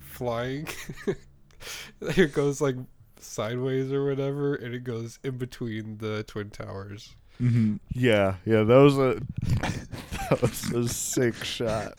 [0.00, 0.68] flying.
[2.00, 2.76] it goes like
[3.24, 7.14] sideways or whatever, and it goes in between the twin towers.
[7.40, 7.76] Mm-hmm.
[7.92, 9.20] yeah, yeah, that was a
[10.30, 11.94] that was a sick shot.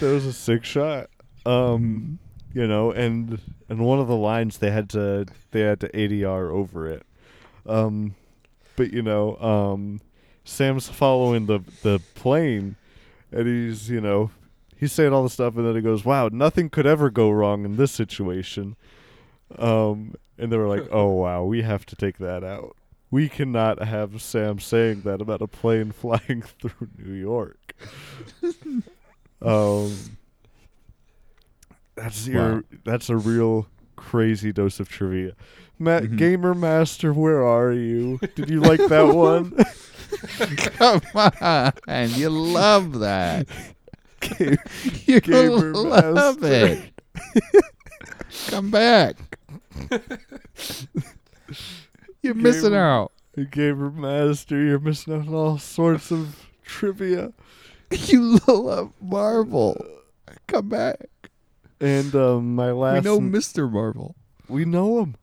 [0.00, 1.10] That was a sick shot.
[1.44, 2.18] Um,
[2.54, 3.38] you know, and
[3.68, 7.04] and one of the lines they had to they had to ADR over it.
[7.66, 8.14] Um,
[8.76, 10.00] but you know, um,
[10.44, 12.76] Sam's following the the plane,
[13.30, 14.30] and he's you know
[14.82, 17.64] he's saying all the stuff, and then he goes, "Wow, nothing could ever go wrong
[17.64, 18.74] in this situation."
[19.56, 22.76] Um, and they were like, "Oh wow, we have to take that out.
[23.12, 27.74] We cannot have Sam saying that about a plane flying through New York."
[29.42, 29.94] um,
[31.94, 32.62] that's your Wow.
[32.84, 35.34] that's a real crazy dose of trivia.
[35.78, 36.16] Matt Mhm.
[36.16, 38.18] Gamer Master, where are you?
[38.34, 39.52] Did you like that one?
[40.76, 43.46] Come on, And you love that.
[45.06, 46.80] You Gamer love Master.
[47.34, 47.64] it.
[48.48, 49.16] Come back.
[52.22, 53.12] You're missing Gamer- out.
[53.50, 57.32] Gamer Master, you're missing out on all sorts of trivia.
[57.90, 59.76] You love Marvel.
[60.46, 61.08] Come back.
[61.80, 63.04] And um, my last.
[63.04, 63.70] We know Mr.
[63.70, 64.14] Marvel.
[64.48, 65.16] we know him.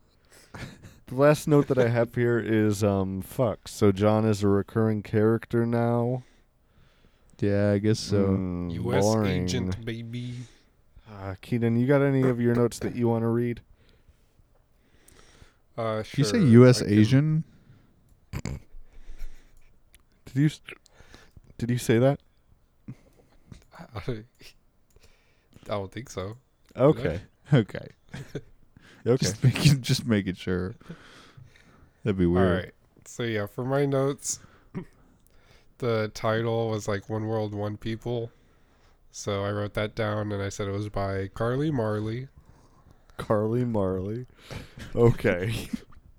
[1.06, 3.66] The last note that I have here is um fuck.
[3.66, 6.22] So John is a recurring character now.
[7.40, 8.24] Yeah, I guess so.
[8.28, 9.02] Mm, U.S.
[9.02, 9.44] boring.
[9.44, 10.34] agent, baby.
[11.10, 13.60] Uh, Keenan, you got any of your notes that you want to read?
[15.76, 16.82] Uh, Did you say U.S.
[16.82, 17.44] I can- Asian?
[20.32, 20.50] Did you
[21.58, 22.20] Did you say that?
[24.06, 24.24] I
[25.64, 26.36] don't think so.
[26.76, 27.20] Okay.
[27.52, 27.88] Okay.
[29.04, 29.16] Okay.
[29.16, 30.76] Just making just making sure.
[32.04, 32.46] That'd be weird.
[32.48, 32.72] All right.
[33.06, 34.38] So yeah, for my notes,
[35.80, 38.30] the title was like "One World, One People,"
[39.10, 42.28] so I wrote that down, and I said it was by Karli Marley.
[43.16, 44.26] Karli Marley.
[44.94, 45.68] Okay.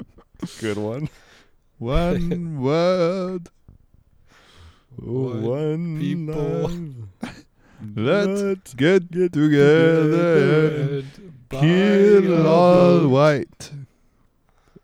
[0.60, 1.10] Good one.
[1.78, 3.50] One word.
[4.98, 6.70] One One people.
[7.24, 7.46] life.
[7.96, 11.00] Let's get, get together.
[11.00, 13.72] And Kill all white.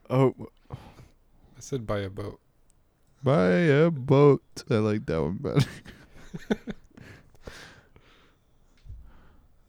[0.10, 0.34] Oh,
[0.72, 2.40] I said by a boat.
[3.24, 4.44] Buy a boat.
[4.70, 5.68] I like that one better.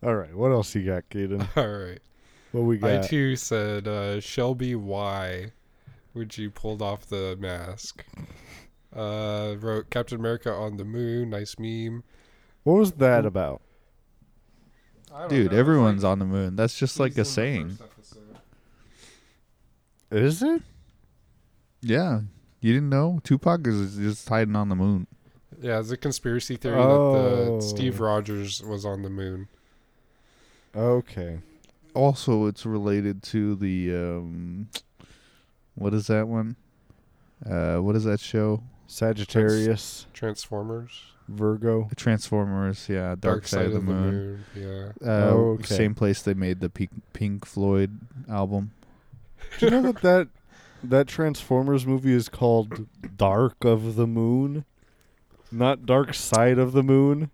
[0.02, 1.48] All right, what else you got, Kaden?
[1.56, 2.00] All right.
[2.52, 3.04] What we got?
[3.04, 5.52] I too said uh, Shelby Y,
[6.12, 8.04] when you pulled off the mask.
[8.94, 11.30] Uh, wrote Captain America on the moon.
[11.30, 12.04] Nice meme.
[12.62, 13.60] What was that about?
[15.28, 16.56] Dude, know, everyone's like- on the moon.
[16.56, 17.78] That's just like a the saying.
[20.10, 20.62] Is it?
[21.82, 22.20] Yeah.
[22.60, 23.20] You didn't know?
[23.22, 25.06] Tupac is just hiding on the moon.
[25.60, 27.12] Yeah, it's a conspiracy theory Oh.
[27.12, 29.48] that the Steve Rogers was on the moon.
[30.76, 31.38] Okay.
[31.94, 34.68] Also, it's related to the um
[35.74, 36.56] what is that one?
[37.48, 38.62] Uh what is that show?
[38.86, 40.90] Sagittarius, Transformers.
[41.28, 41.90] Virgo.
[41.94, 44.44] Transformers, yeah, Dark, Side, of the, moon.
[44.54, 44.92] Yeah.
[45.06, 45.74] Uh, Oh, okay.
[45.74, 47.98] Same place they made the Pink, Pink Floyd
[48.30, 48.70] album.
[49.58, 50.28] Do you know that that
[50.82, 54.64] that Transformers movie is called Dark of the Moon,
[55.50, 57.30] not Dark Side of the Moon?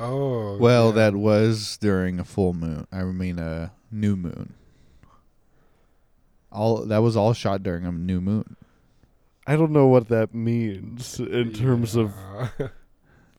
[0.00, 0.56] Oh.
[0.58, 0.94] Well, yeah.
[0.94, 2.86] that was during a full moon.
[2.90, 4.54] I mean, a new moon.
[6.50, 8.56] All that was all shot during a new moon.
[9.46, 12.14] I don't know what that means in terms of.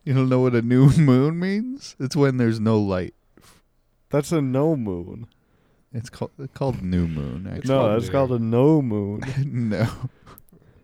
[0.05, 1.95] You don't know what a new moon means?
[1.99, 3.15] It's when there's no light.
[4.11, 5.27] That's a no moon.
[5.95, 7.47] It's called it's called new moon.
[7.47, 8.11] Actually, no, called that's new.
[8.11, 9.21] called a no moon.
[9.69, 9.87] no,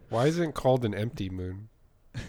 [0.09, 1.67] Why isn't it called an empty moon?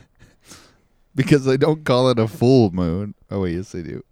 [1.15, 3.15] because they don't call it a full moon.
[3.31, 4.03] Oh wait, yes they do.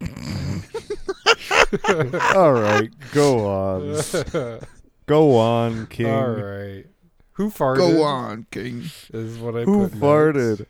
[2.34, 4.60] All right, go on,
[5.04, 6.06] go on, King.
[6.06, 6.86] All right.
[7.32, 7.76] Who farted?
[7.76, 8.84] Go on, King.
[9.12, 10.02] Is what I Who put next.
[10.02, 10.66] farted?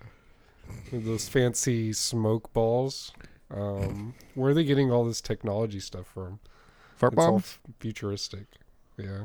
[0.90, 3.12] With Those fancy smoke balls.
[3.50, 6.38] Um, where are they getting all this technology stuff from?
[6.96, 7.58] Fart It's all bombs.
[7.68, 8.46] f- futuristic.
[8.96, 9.24] Yeah.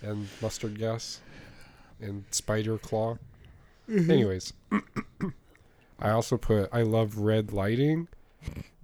[0.00, 1.20] And mustard gas.
[2.00, 3.18] And spider claw.
[3.88, 4.52] Anyways.
[6.00, 8.08] I also put I love red lighting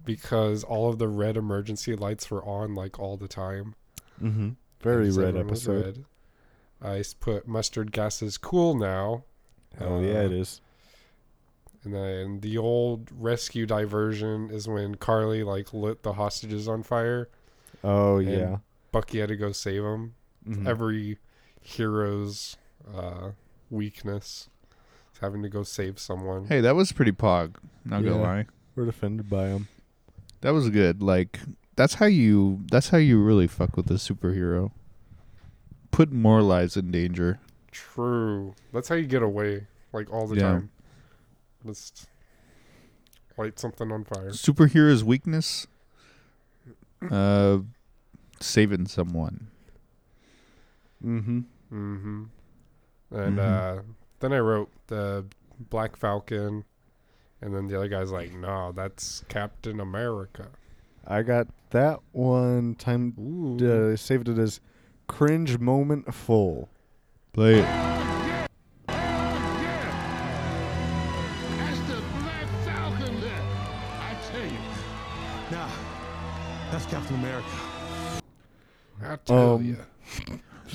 [0.05, 3.75] because all of the red emergency lights were on like all the time.
[4.21, 4.49] Mm-hmm.
[4.81, 5.85] Very red episode.
[5.85, 6.05] red.
[6.81, 9.23] I put mustard gas is cool now.
[9.77, 10.61] Hell yeah, it Uh, is.
[11.83, 17.29] And then the old rescue diversion is when Karli like lit the hostages on fire.
[17.83, 18.57] Oh and yeah.
[18.91, 20.15] Bucky had to go save them.
[20.47, 20.67] Mhm.
[20.67, 21.17] Every
[21.61, 22.57] hero's
[22.95, 23.31] uh,
[23.69, 24.49] weakness
[25.13, 26.45] is having to go save someone.
[26.47, 27.55] Hey, that was pretty pog.
[27.85, 28.45] Not gonna lie.
[28.75, 29.67] We're defended by him.
[30.41, 31.01] That was good.
[31.01, 31.39] Like
[31.75, 34.71] that's how you that's how you really fuck with a superhero.
[35.91, 37.39] Put more lives in danger.
[37.71, 38.53] True.
[38.73, 40.41] That's how you get away, like all the Yeah.
[40.43, 40.71] time.
[41.65, 42.07] Just
[43.37, 44.29] light something on fire.
[44.31, 45.67] Superhero's weakness
[47.11, 47.59] uh
[48.39, 49.47] saving someone.
[51.05, 51.39] Mm-hmm.
[51.71, 52.23] Mm-hmm.
[53.11, 53.79] And Mhm.
[53.79, 53.81] uh,
[54.19, 55.25] then I wrote the
[55.69, 56.63] Black Falcon,
[57.41, 60.49] and then the other guy's like, "No, that's Captain America."
[61.07, 63.13] I got that one time.
[63.19, 63.91] Ooh.
[63.93, 64.59] Uh, saved it as
[65.07, 66.69] cringe moment full.
[67.33, 67.98] Play it.
[76.79, 77.47] That's Captain America.
[79.03, 79.77] I tell Um, you.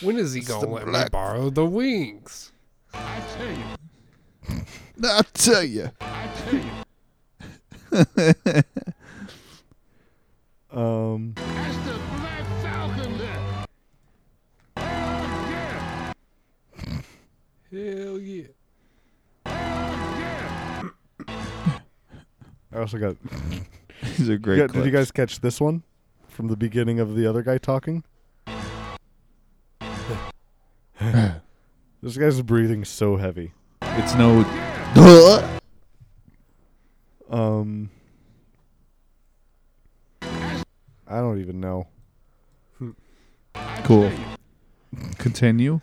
[0.02, 2.52] When is he gonna the let me borrow the wings?
[2.92, 3.64] I tell you.
[5.08, 5.90] I tell you.
[6.00, 6.70] I tell you.
[10.78, 13.64] Um, That's the Black Falcon there.
[14.76, 16.12] Yeah.
[17.72, 18.46] Hell yeah!
[22.72, 23.16] I also got.
[24.18, 24.56] These are great.
[24.58, 25.82] You got- did you guys catch this one
[26.34, 28.02] from the beginning of the other guy talking?
[32.02, 33.52] this guy's breathing so heavy.
[33.82, 34.42] It's no
[37.30, 37.90] Um,
[40.22, 40.64] I
[41.08, 41.86] don't even know.
[43.84, 44.10] Cool.
[45.18, 45.80] Continue.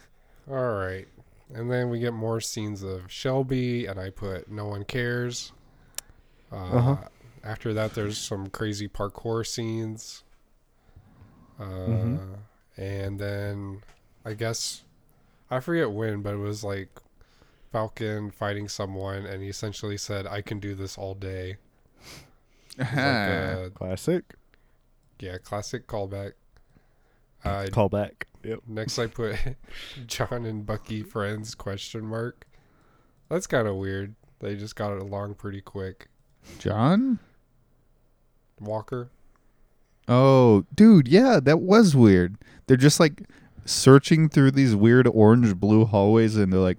[0.50, 1.08] All right,
[1.54, 5.52] and then we get more scenes of Shelby, and I put "No one cares."
[6.52, 6.98] Uh, Uh-huh.
[7.44, 10.24] After that, there's some crazy parkour scenes.
[11.62, 12.38] Uh, Mhm.
[12.78, 13.82] And then
[14.26, 14.84] I guess
[15.50, 16.90] I forget when, but it was like
[17.72, 21.58] Falcon fighting someone, and he essentially said, "I can do this all day."
[22.78, 24.24] Like a- Classic.
[25.20, 26.34] yeah, classic callback.
[27.44, 28.28] Uh, Call back.
[28.44, 28.60] Yep.
[28.68, 29.36] Next, I put
[30.08, 32.46] John and Bucky friends question mark.
[33.30, 34.16] That's kind of weird.
[34.40, 36.08] They just got it along pretty quick.
[36.60, 37.20] John?
[38.60, 39.10] Walker.
[40.14, 42.36] Oh, dude, yeah, that was weird.
[42.68, 43.24] They're just like
[43.66, 46.78] searching through these weird orange blue hallways, and they're like,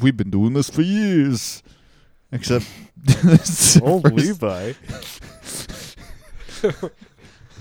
[0.00, 1.62] "We've been doing this for years."
[2.30, 2.66] Except,
[3.82, 4.72] Old Levi.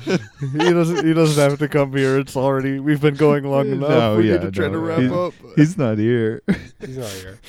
[0.01, 1.05] he doesn't.
[1.05, 2.19] He doesn't have to come here.
[2.19, 2.79] It's already.
[2.79, 3.89] We've been going long enough.
[3.89, 5.33] No, we yeah, need to try to wrap he- up.
[5.55, 6.41] He's not here.
[6.79, 7.39] He's not here.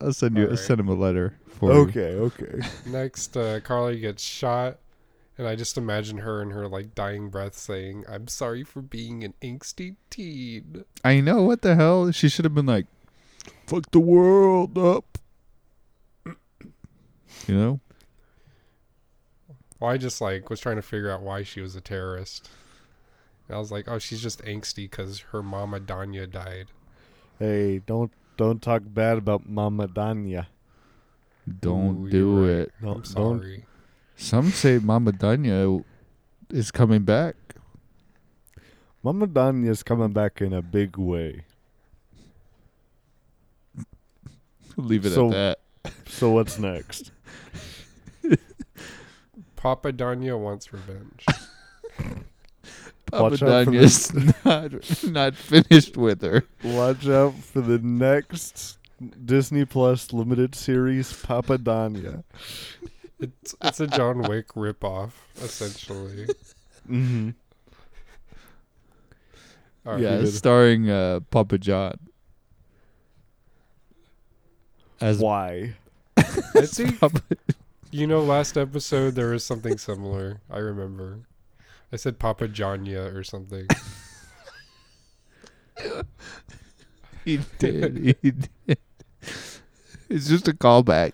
[0.00, 0.48] I'll send you.
[0.50, 1.78] I'll send him a letter for you.
[1.80, 2.14] Okay.
[2.14, 2.60] Okay.
[2.86, 4.78] Next, uh, Karli gets shot,
[5.38, 9.24] and I just imagine her in her like dying breath saying, "I'm sorry for being
[9.24, 12.10] an angsty teen." I know what the hell.
[12.12, 12.86] She should have been like,
[13.66, 15.18] "Fuck the world up."
[17.46, 17.80] You know?
[19.78, 22.48] Well, I just like was trying to figure out why she was a terrorist.
[23.48, 26.68] And I was like, "Oh, she's just angsty because her mama Danya died."
[27.38, 30.46] Hey, don't don't talk bad about Mama Danya.
[31.60, 32.50] Don't Ooh, do right.
[32.60, 32.72] it.
[32.80, 33.66] No, I'm don't- sorry.
[34.16, 35.84] Some say Mama Danya
[36.50, 37.36] is coming back.
[39.02, 41.44] Mama Danya's coming back in a big way.
[44.76, 45.58] Leave it So- at that.
[46.08, 47.12] So what's next?
[49.56, 51.24] Papa Danya wants revenge.
[53.06, 54.12] Papa Watch out for Danya's
[54.44, 54.72] not
[55.12, 56.42] not finished with her.
[56.64, 58.78] Watch out for the next
[59.24, 62.24] Disney Plus limited series, Papa Danya.
[63.18, 66.26] It's it's a John Wick ripoff, essentially.
[66.88, 67.30] Mm-hmm.
[69.86, 71.98] All yeah, starring uh, Papa John.
[75.00, 75.74] As Why?
[76.16, 77.22] I think Papa,
[77.90, 80.40] you know last episode there was something similar.
[80.50, 81.20] I remember.
[81.92, 83.66] I said Papa Janya or something.
[87.24, 88.16] he did.
[88.20, 88.78] He did.
[90.08, 91.12] It's just a callback.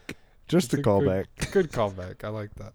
[0.48, 1.26] Just It's a callback.
[1.38, 2.24] Good, good callback.
[2.24, 2.72] I like that.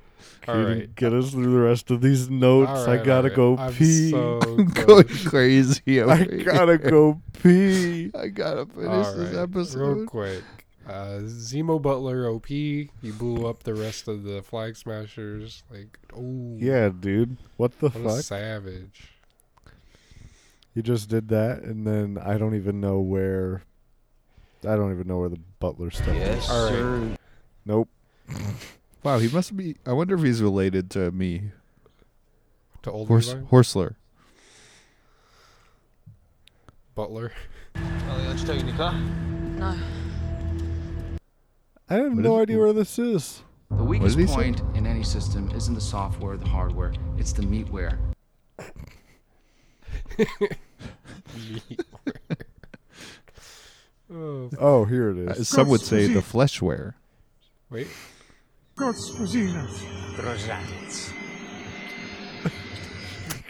[0.48, 0.94] All you right.
[0.94, 2.70] Get us through the rest of these notes.
[2.70, 3.66] All I gotta all go right.
[3.68, 4.10] I'm pee.
[4.10, 4.38] so
[4.86, 6.00] going crazy.
[6.00, 8.10] Over I gotta go pee.
[8.18, 9.78] I gotta finish this right, episode.
[9.98, 10.42] Real quick.
[10.86, 12.46] Uh, Zemo Butler OP.
[12.48, 15.62] He blew up the rest of the Flag Smashers.
[15.70, 16.56] Like, oh.
[16.58, 17.36] Yeah, dude.
[17.56, 18.24] What the What a fuck?
[18.24, 19.12] savage.
[20.74, 23.62] You just did that, and then I don't even know where.
[24.68, 26.48] I don't even know where the butler stuff is.
[26.50, 27.16] All right.
[27.64, 27.88] Nope.
[29.02, 29.76] Wow, he must be.
[29.86, 31.52] I wonder if he's related to me,
[32.82, 33.46] To old Horse Levi?
[33.46, 33.94] Horsler.
[36.94, 37.32] Butler.
[37.76, 38.36] Oh,
[39.58, 39.74] no.
[41.88, 43.42] I have What no is- idea where this is.
[43.70, 44.34] The weakest he say?
[44.34, 47.98] point in any system isn't the software or the hardware, it's the meatware.
[54.12, 55.40] oh, Oh, here it is.
[55.40, 55.44] Uh.
[55.44, 56.94] Some would say the fleshware.
[57.70, 57.88] wait.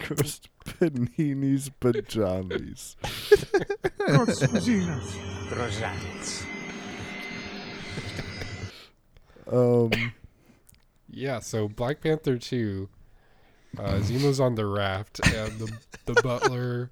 [0.09, 2.97] Ghost Panini's pajamas.
[9.51, 9.91] um.
[11.13, 12.89] Yeah, so Black Panther 2.
[13.79, 15.73] Uh, Zemo's on the raft, and the,
[16.07, 16.91] the butler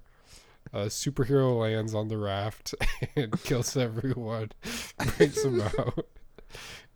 [0.73, 2.75] uh, superhero lands on the raft
[3.15, 4.51] and kills everyone,
[5.17, 6.05] breaks them out.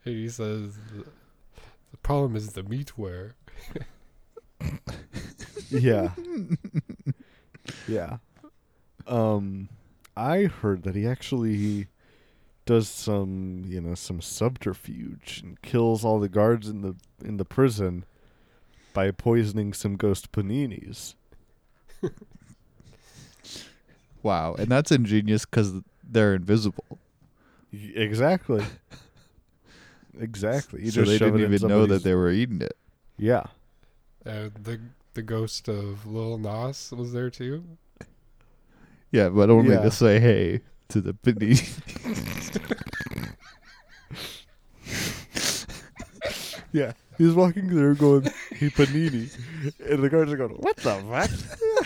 [0.05, 0.77] And he says,
[1.91, 3.33] The problem is the meatware.
[5.69, 6.11] Yeah.
[7.87, 8.17] yeah.
[9.07, 9.69] Um
[10.15, 11.87] I heard that he actually
[12.65, 17.45] does some, you know, some subterfuge and kills all the guards in the in the
[17.45, 18.05] prison
[18.93, 21.15] by poisoning some ghost paninis.
[24.23, 25.73] Wow, and that's ingenious because
[26.03, 26.97] they're invisible.
[27.71, 28.63] Exactly.
[30.19, 30.83] exactly.
[30.83, 32.77] You so just they didn't it in even know that they were eating it.
[33.17, 33.43] Yeah.
[34.25, 34.79] And the,
[35.13, 37.63] the ghost of Lil Nas was there too.
[39.11, 39.81] Yeah, but only Yeah.
[39.81, 41.59] to say hey to the panini.
[46.73, 46.93] Yeah.
[47.19, 48.23] He's walking through going,
[48.57, 49.29] he panini.
[49.87, 51.82] And the guards are going, What the fuck?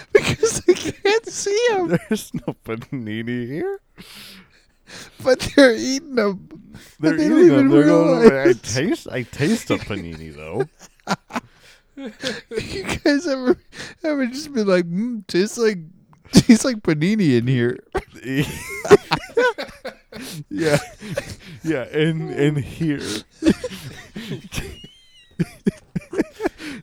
[0.12, 3.80] because they can't see them, There's no panini here.
[5.22, 6.48] but they're eating them.
[6.98, 7.68] They're they eating them.
[7.68, 10.68] They're going, I taste I taste a panini though.
[11.96, 13.56] you guys ever
[14.04, 15.78] ever just been like, mm, tastes like
[16.32, 17.78] tastes like panini in here?
[20.50, 20.78] yeah.
[21.62, 23.00] Yeah, and and here.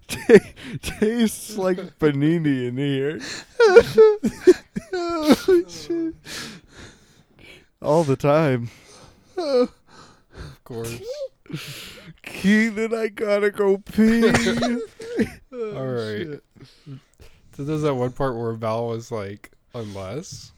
[0.07, 0.39] Ta-
[0.81, 3.19] Tastes like panini in here.
[4.93, 6.13] oh, shit.
[7.81, 8.69] All the time.
[9.37, 9.69] Of
[10.63, 10.99] course.
[12.23, 14.23] Keenan, I gotta go pee.
[15.53, 16.39] All right.
[17.55, 20.51] So there's that one part where Val was like, unless.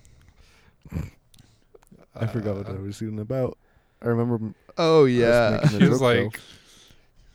[2.16, 3.58] I forgot what that uh, was even about.
[4.02, 4.54] I remember.
[4.78, 5.60] Oh I was yeah.
[5.62, 6.24] making a He was joke, though.
[6.24, 6.40] like,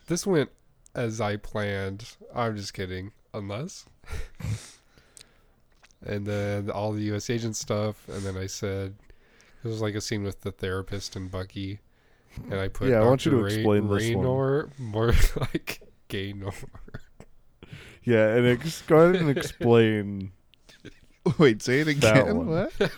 [0.07, 0.51] this went
[0.95, 2.17] as I planned.
[2.35, 3.13] I'm just kidding.
[3.33, 3.87] Unless.
[6.07, 7.31] and then all the U.S.
[7.31, 8.09] agent stuff.
[8.09, 8.95] And then I said,
[9.65, 11.81] it was like a scene with the therapist and Bucky.
[12.51, 14.25] And I put Yeah, I want you to Ray- explain this one.
[14.25, 16.53] Raynor, more like Gaynor.
[18.03, 20.33] Yeah, and ex- go ahead and explain.
[21.39, 22.37] Wait, say it again.
[22.37, 22.49] one.
[22.49, 22.93] What?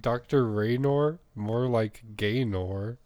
[0.00, 0.46] Dr.
[0.46, 2.98] Raynor, more like Gaynor.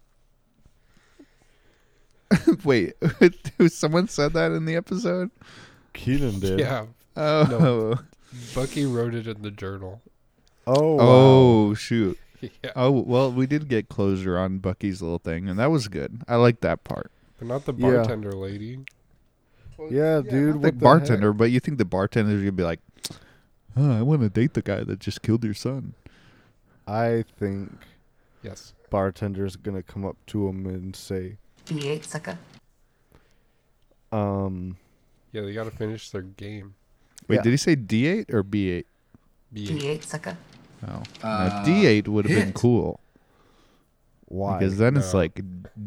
[2.63, 2.93] Wait,
[3.67, 5.31] someone said that in the episode?
[5.93, 6.59] Keenan did.
[6.59, 6.85] Yeah.
[7.17, 7.43] Oh.
[7.49, 7.99] No,
[8.55, 10.01] Bucky wrote it in the journal.
[10.67, 10.95] Oh.
[10.95, 11.03] wow.
[11.05, 12.17] Oh shoot.
[12.63, 12.71] Yeah.
[12.75, 16.23] Oh well, we did get closure on Bucky's little thing, and that was good.
[16.27, 17.11] I like that part.
[17.37, 17.97] But not the Yeah.
[17.97, 18.79] bartender lady.
[19.91, 20.55] Yeah, dude.
[20.63, 21.37] the the bartender, heck?
[21.37, 22.79] but you think the bartender's gonna be like,
[23.77, 25.93] oh, "I want to date the guy that just killed your son."
[26.87, 27.77] I think
[28.41, 28.73] Yes.
[28.89, 32.37] bartender's gonna come up to him and say, D8 sucker.
[34.11, 34.77] um,
[35.31, 36.75] Yeah, they got to finish their game.
[37.27, 37.41] Wait, Yeah.
[37.43, 38.87] did he say D eight or B eight?
[39.53, 39.67] B8.
[39.79, 40.37] D8 sucker.
[40.87, 42.99] Oh, Uh, D eight would have been cool
[44.25, 44.57] why?
[44.57, 45.39] because then it's like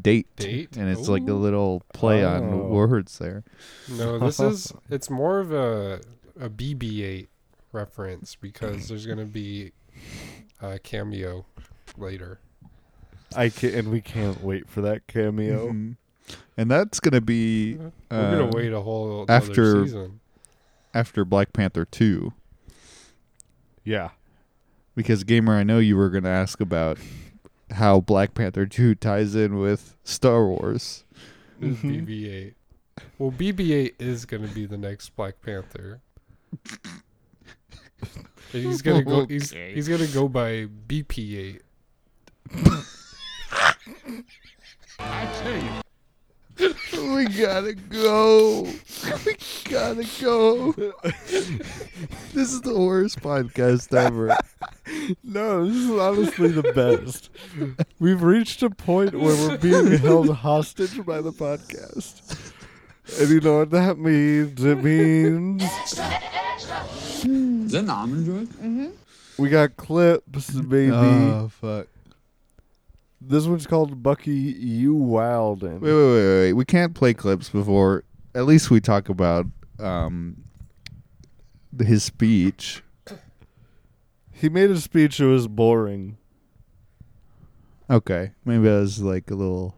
[0.03, 0.77] date, Date?
[0.77, 2.35] and it's like a little play Oh.
[2.35, 3.43] on words there.
[3.91, 6.01] No, this is it's more of a
[6.39, 7.29] a BB-8
[7.73, 9.73] reference because there's gonna be
[10.63, 11.45] a cameo
[11.99, 12.39] later.
[13.36, 15.69] I can, and we can't wait for that cameo.
[15.73, 15.97] Mhm.
[16.56, 20.20] And that's gonna be We're uh, gonna wait a whole after season.
[20.94, 22.32] after Black Panther two.
[23.85, 24.11] Yeah.
[24.94, 26.98] Because gamer, I know you were gonna ask about
[27.73, 31.05] how Black Panther two ties in with Star Wars.
[31.61, 32.06] This Mhm.
[32.06, 32.55] BB-8.
[33.19, 36.01] Well, BB-8 is gonna be the next Black Panther.
[38.52, 39.27] And he's gonna go.
[39.27, 41.61] He's he's gonna go by BP-8.
[46.59, 48.62] we gotta go.
[49.27, 49.36] We
[49.69, 50.73] gotta go.
[52.32, 54.36] this is the worst podcast ever.
[55.23, 57.28] No, this is honestly the best.
[57.98, 62.52] We've reached a point where we're being held hostage by the podcast.
[63.20, 64.65] And you know what that means?
[64.65, 65.97] It means Is
[67.73, 68.44] that an almond joy?
[68.62, 68.86] Mm-hmm.
[69.39, 70.90] we got clips, baby.
[70.93, 71.86] Oh fuck.
[73.27, 75.81] This one's called Bucky You Wilden.
[75.81, 76.53] Wait, wait, wait, wait.
[76.53, 78.05] We can't play clips before.
[78.35, 79.47] At least we talk about
[79.79, 80.45] um
[81.79, 82.83] his speech.
[84.33, 86.19] He made a speech that was boring.
[87.89, 89.77] Okay, maybe I was like a little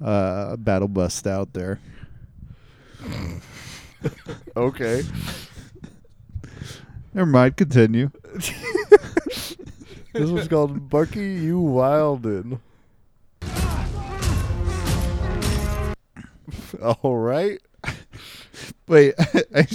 [0.00, 1.80] uh battle bust out there.
[4.56, 5.02] Okay.
[7.14, 7.56] Never mind.
[7.56, 8.10] Continue.
[10.12, 12.60] This one's called Bucky You Wilden.
[17.02, 17.60] All right.
[18.86, 19.14] Wait,
[19.54, 19.66] I,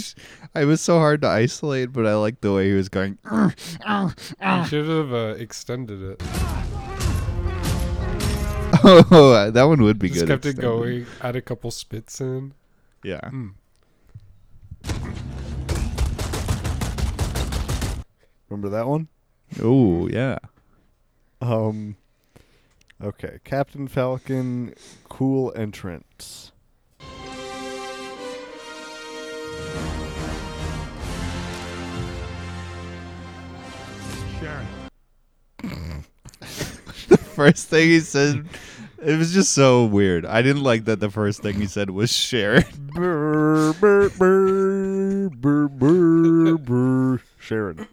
[0.54, 3.18] I was so hard to isolate, but I like the way he was going.
[3.30, 6.22] You should have uh, extended it.
[8.84, 10.28] Oh, that one would be Just good.
[10.28, 10.78] kept it extended.
[10.78, 11.06] going.
[11.20, 12.54] Add a couple spits in.
[13.02, 13.20] Yeah.
[13.22, 13.52] Mm.
[18.48, 19.08] Remember that one?
[19.62, 20.38] Oh, yeah.
[21.40, 21.96] Um.
[23.02, 24.74] Okay, Captain Falcon,
[25.08, 26.50] cool entrance.
[34.40, 34.66] Sharon.
[37.08, 38.46] the First thing he said,
[39.00, 40.26] it was just so weird.
[40.26, 42.64] I didn't like that the first thing he said was Sharon.
[42.94, 44.08] Brr, brr,
[46.58, 47.20] brr.
[47.38, 47.86] Sharon.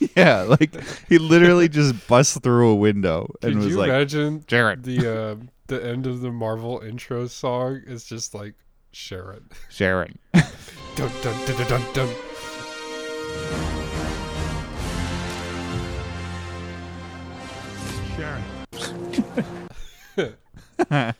[0.16, 0.74] yeah, like
[1.08, 4.82] he literally just bust through a window and Could was you like, imagine Sharon.
[4.82, 5.36] the uh,
[5.66, 8.54] the end of the Marvel intro song is just like
[8.92, 9.48] Sharon.
[9.70, 10.18] Sharon.
[10.32, 11.92] dun dun dun dun dun.
[11.94, 12.08] dun.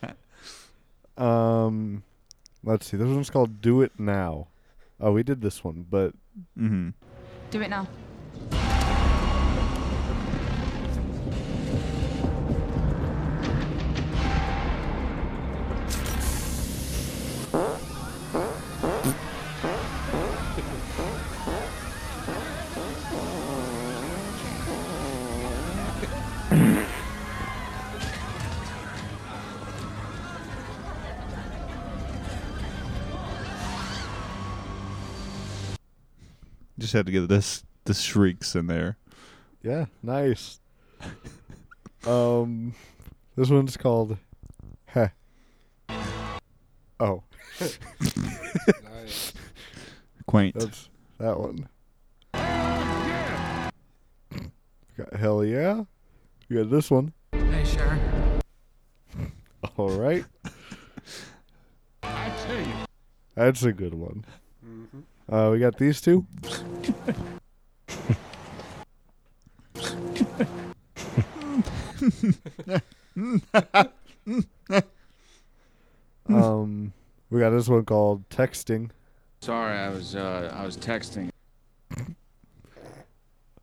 [1.16, 2.03] Um,
[2.65, 2.97] let's see.
[2.97, 4.49] This one's called "Do It Now."
[5.01, 6.15] Oh, we did this one, but
[6.59, 6.90] mm-hmm.
[7.51, 7.86] Do it now.
[36.93, 38.98] Just had to get this the shrieks in there.
[39.62, 40.60] Yeah, nice.
[42.06, 42.74] um,
[43.35, 44.19] this one's called.
[44.85, 45.09] Heh.
[47.01, 47.23] Oh,
[48.85, 49.32] Nice.
[50.27, 50.55] Quaint.
[50.59, 51.66] that's that one.
[54.98, 55.85] Got hell yeah.
[56.51, 57.14] You got this one.
[57.32, 57.98] Hey, sure.
[59.78, 60.27] All right.
[63.35, 64.27] That's a good one.
[64.64, 65.01] Mm-hmm.
[65.31, 66.27] Uh, we got these two.
[76.28, 76.93] um,
[77.31, 78.90] we got this one called texting.
[79.40, 81.31] Sorry, I was uh, I was texting.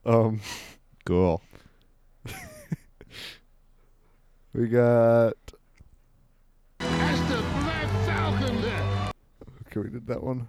[0.05, 0.41] Um,
[1.09, 1.41] Cool.
[4.53, 5.33] we got.
[6.81, 6.91] Okay,
[9.75, 10.47] we did that one.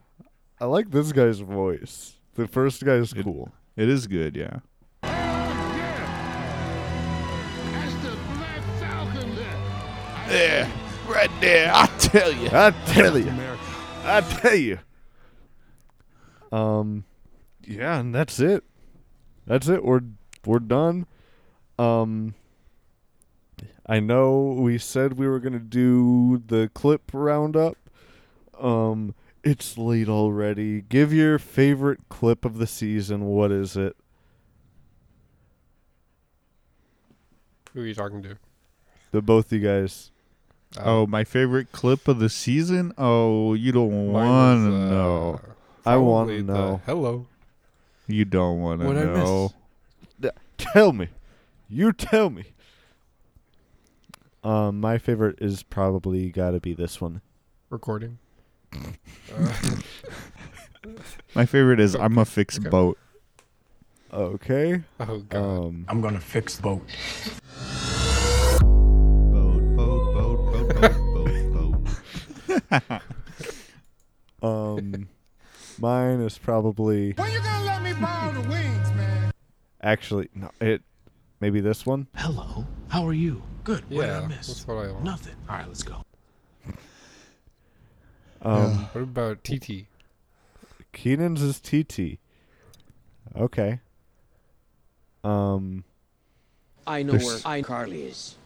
[0.60, 2.14] I like this guy's voice.
[2.34, 3.52] The first guy's It- cool.
[3.76, 4.58] It is good, yeah.
[10.28, 10.70] There,
[11.08, 11.72] right there.
[11.74, 12.48] I tell you.
[12.52, 13.32] I tell you.
[14.04, 14.78] I tell you.
[16.52, 17.04] Um,
[17.66, 18.62] yeah, and that's it.
[19.46, 19.84] That's it.
[19.84, 20.02] We're
[20.46, 21.06] we're done.
[21.80, 22.34] Um,
[23.86, 27.76] I know we said we were gonna do the clip roundup.
[28.58, 30.82] Um, it's late already.
[30.82, 33.26] Give your favorite clip of the season.
[33.26, 33.96] What is it?
[37.72, 38.36] Who are you talking to?
[39.12, 40.10] The both you guys.
[40.78, 42.92] Oh, my favorite clip of the season?
[42.96, 45.40] Oh, you don't want to uh, know.
[45.84, 46.80] I want to know.
[46.86, 47.26] Hello.
[48.06, 49.24] You don't want to What'd I miss?
[49.24, 49.50] know.
[50.58, 51.08] Tell me.
[51.68, 52.44] You tell me.
[54.44, 57.20] Um, my favorite is probably got to be this one.
[57.68, 58.18] Recording.
[61.34, 62.68] My favorite is I'm a fixed okay.
[62.68, 62.98] boat.
[64.12, 64.82] Okay.
[64.98, 65.38] oh god.
[65.38, 66.82] Um, I'm gonna fix the boat.
[69.30, 70.68] Boat, boat, boat, boat,
[71.14, 71.84] boat, boat,
[72.80, 73.02] boat.
[74.42, 75.08] um,
[75.78, 79.30] mine is probably When you gonna let me borrow the wings, man?
[79.82, 80.50] actually no.
[80.60, 80.82] It
[81.40, 82.06] maybe this one.
[82.16, 82.66] Hello.
[82.88, 83.42] How are you?
[83.62, 83.84] Good.
[83.90, 84.46] What yeah, did I miss?
[84.48, 85.04] that's what I want.
[85.04, 85.36] Nothing.
[85.48, 86.02] All right, let's go.
[88.42, 89.86] Um, What about TT?
[90.92, 92.18] Keenan's is TT.
[93.36, 93.80] Okay.
[95.22, 95.84] Um,
[96.86, 98.36] I know where I Karli is.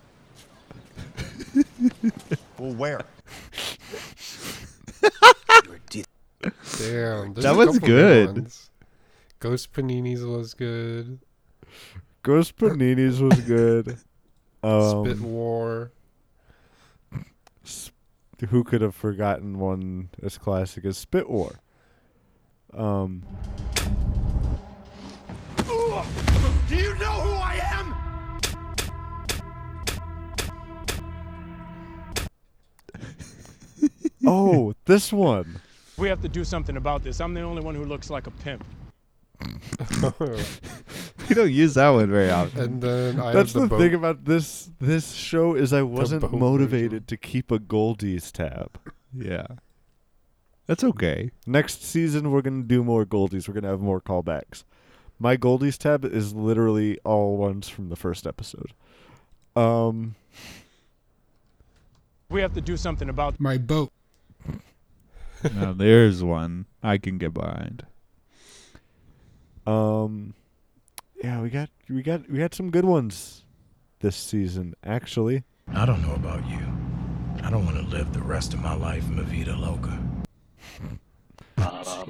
[2.59, 3.01] Well, where?
[6.79, 8.47] Damn, That was good.
[9.41, 11.19] Ghost Paninis was good.
[12.23, 13.99] Ghost Panini's was good.
[14.63, 15.91] Um, Spit War.
[18.43, 21.61] S- who could have forgotten one as classic as Spit War?
[22.73, 23.23] Um,
[26.69, 27.95] Do you know who I am?
[34.27, 35.61] oh, this one.
[35.97, 37.21] We have to do something about this.
[37.21, 38.65] I'm the only one who looks like a pimp.
[41.29, 42.61] You don't use that one very often.
[42.61, 46.31] and then I That's have the, the, thing about this this show is I wasn't
[46.33, 47.05] motivated version.
[47.07, 48.79] to keep a Goldies tab.
[49.17, 49.47] Yeah.
[50.67, 51.31] That's okay.
[51.47, 53.47] Next season we're gonna do more Goldies.
[53.49, 54.65] We're gonna have more callbacks.
[55.19, 58.73] My Goldies tab is literally all ones from the first episode.
[59.55, 60.17] Um,
[62.31, 63.93] We have to do something about My boat.
[65.55, 67.87] now there's one I can get behind.
[69.67, 70.35] um,
[71.25, 73.45] yeah, we got we got we got some good ones
[74.01, 74.75] this season.
[74.85, 75.43] Actually,
[75.73, 76.61] I don't know about you.
[77.43, 79.99] I don't want to live the rest of my life in Vida Loca.
[81.57, 82.05] I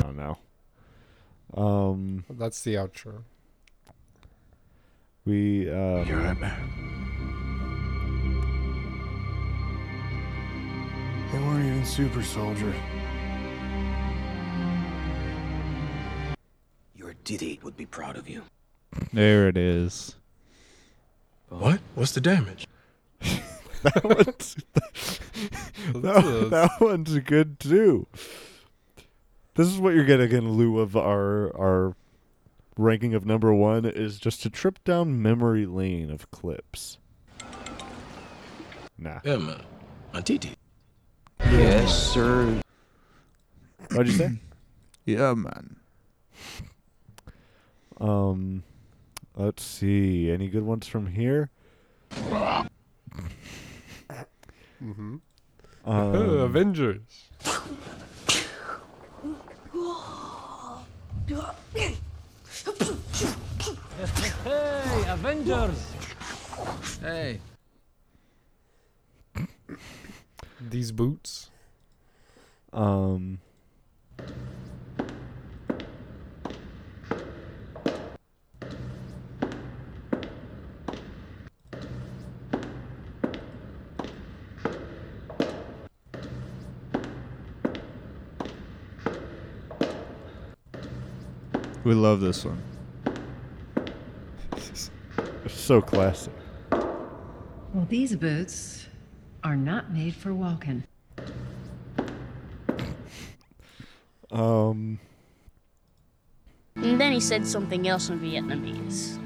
[0.00, 0.38] don't know.
[1.54, 3.24] Um, That's the outro.
[5.26, 6.58] we uh, You're right back.
[11.30, 12.72] They weren't even super soldier.
[17.28, 18.42] Your Diddy would be proud of you.
[19.12, 20.14] There it is.
[21.48, 21.80] What?
[21.96, 22.68] What's the damage?
[23.20, 24.56] that one's
[25.92, 28.06] that, that one's good too.
[29.54, 31.96] This is what you're getting in lieu of our our
[32.76, 36.98] ranking of number one is just a trip down memory lane of clips.
[38.98, 39.20] Nah.
[39.24, 39.62] Yeah, uh, man.
[40.12, 40.56] My TT.
[41.40, 42.60] Yes, sir.
[43.90, 44.30] What'd you say?
[45.04, 45.76] Yeah, man.
[48.00, 48.62] Um,
[49.34, 50.30] let's see.
[50.30, 51.50] Any good ones from here?
[54.82, 55.16] Mm-hmm.
[55.84, 57.30] Um, Avengers.
[64.44, 65.92] Hey, Avengers!
[67.00, 67.40] Hey.
[70.60, 71.50] These boots.
[72.72, 73.38] Um.
[91.86, 92.60] We love this one.
[95.46, 96.32] So classic.
[96.72, 98.88] Well, these boots
[99.44, 100.82] are not made for walking.
[104.32, 104.98] Um.
[106.74, 109.20] And then he said something else in Vietnamese.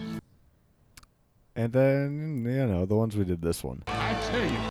[1.56, 3.82] And then, you know, the ones we did this one.
[3.86, 4.68] I tell you.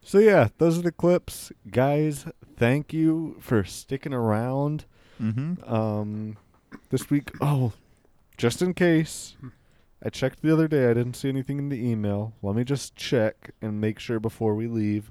[0.00, 1.52] So, yeah, those are the clips.
[1.70, 2.24] Guys,
[2.56, 4.86] thank you for sticking around.
[5.20, 5.62] Mm-hmm.
[5.72, 6.38] Um,
[6.90, 7.72] this week, oh,
[8.36, 9.36] just in case,
[10.02, 10.90] I checked the other day.
[10.90, 12.32] I didn't see anything in the email.
[12.42, 15.10] Let me just check and make sure before we leave.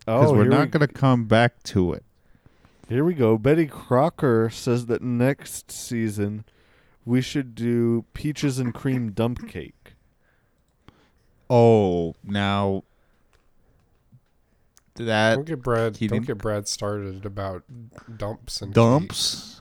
[0.00, 2.04] Because Oh, we're here not we- going to come back to it.
[2.88, 3.38] Here we go.
[3.38, 6.44] Betty Crocker says that next season
[7.04, 9.94] we should do peaches and cream dump cake.
[11.48, 12.82] Oh, now
[15.06, 15.96] that Don't get Brad.
[15.96, 17.64] he Don't get Brad started about
[18.16, 19.60] dumps and dumps.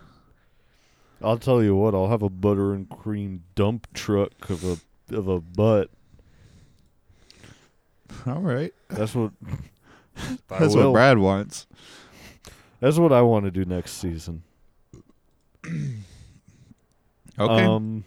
[1.21, 1.93] I'll tell you what.
[1.93, 5.89] I'll have a butter and cream dump truck of a of a butt.
[8.25, 9.31] All right, That's what.
[10.49, 11.67] That's what Brad wants.
[12.79, 14.43] That's what I want to do next season.
[17.39, 17.63] Okay.
[17.63, 18.03] Um,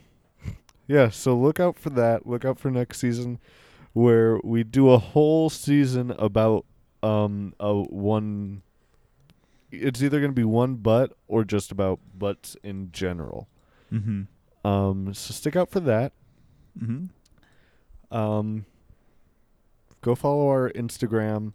[0.87, 1.09] yeah.
[1.09, 2.27] So look out for that.
[2.27, 3.39] Look out for next season,
[3.95, 6.67] where we do a whole season about
[7.03, 8.63] um a one.
[9.71, 13.49] It's either gonna be one butt or just about butts in general.
[13.91, 14.27] Mhm.
[14.65, 15.13] Um.
[15.15, 16.13] So stick out for that.
[16.79, 17.09] Mhm.
[18.11, 18.67] Um.
[20.03, 21.53] Go follow our Instagram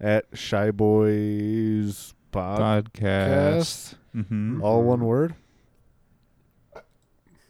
[0.00, 3.94] at Shy Boys Pod- Podcast.
[4.14, 4.60] Mhm.
[4.62, 5.34] All one word.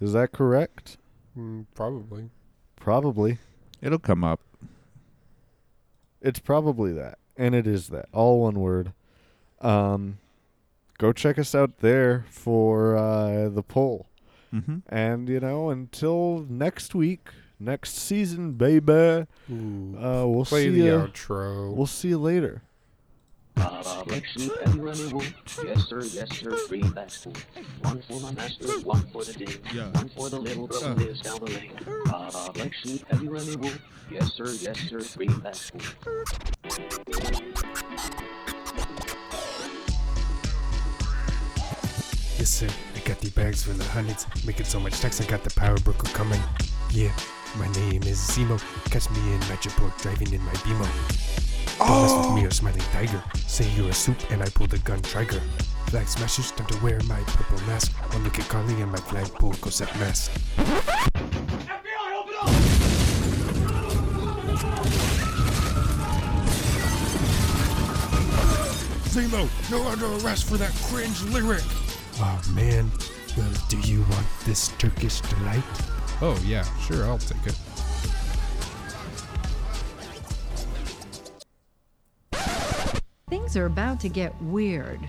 [0.00, 0.98] Is that correct?
[1.36, 2.30] Mm, probably.
[2.76, 3.38] Probably.
[3.80, 4.40] It'll come up.
[6.20, 7.18] It's probably that.
[7.36, 8.08] And it is that.
[8.12, 8.92] All one word.
[9.60, 10.18] Um
[10.98, 14.06] go check us out there for uh the poll.
[14.52, 14.82] Mhm.
[14.88, 19.26] And you know, until next week, next season, baby.
[19.50, 19.96] Ooh.
[19.98, 20.92] Uh we'll see the you.
[20.92, 21.74] outro.
[21.74, 22.62] We'll see you later.
[23.57, 25.33] Uh, black suit, everyone you want.
[25.65, 27.11] Yes, sir, yes, sir, green back
[27.83, 29.55] One for my master, one for the day.
[29.74, 29.91] Yeah.
[29.91, 31.73] One for the little girl who lives down the lane.
[32.12, 33.81] Uh, black suit, everyone you want.
[34.11, 35.57] Yes, sir, yes, sir, green back
[42.39, 42.69] Yes, sir.
[42.95, 45.78] I got the bags full of hundreds, making so much tax, I got the power
[45.78, 46.41] broker coming.
[46.91, 47.12] Yeah,
[47.59, 48.61] my name is Zemo.
[48.91, 51.45] Catch me in Madripoor driving in my Beamo.
[51.78, 53.23] Don't mess with me or smiling tiger.
[53.47, 55.40] Say you're a soup and I pull the gun trigger.
[55.86, 57.93] Flag smashers, time to wear my purple mask.
[58.12, 60.32] One look at Karli and my flagpole goes at mask.
[69.16, 71.62] Zemo, you're under arrest for that cringe lyric.
[72.19, 72.90] Oh man,
[73.36, 75.62] well, do you want this Turkish delight?
[76.20, 77.57] Oh yeah, sure, I'll take it.
[83.57, 85.01] Things are about to get weird.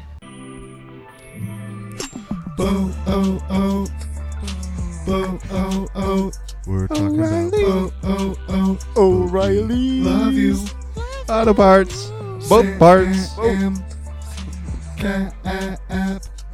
[2.58, 3.88] Oh, oh, oh.
[5.06, 6.32] Oh, oh, oh.
[6.66, 8.80] We're talking about oh, oh, oh.
[8.96, 10.00] O'Reilly.
[10.00, 10.58] Love you.
[11.28, 12.10] Auto parts.
[12.48, 13.36] Both parts.
[13.36, 13.84] Sam,
[14.96, 15.36] Cap,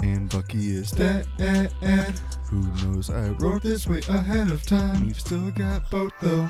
[0.02, 1.28] and Bucky is dead.
[2.50, 3.12] Who knows?
[3.12, 5.06] I wrote this way ahead of time.
[5.06, 6.50] We've still got both though.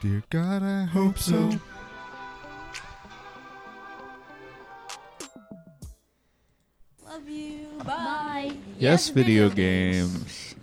[0.00, 1.50] Dear God, I hope so.
[8.78, 10.54] Yes, video games.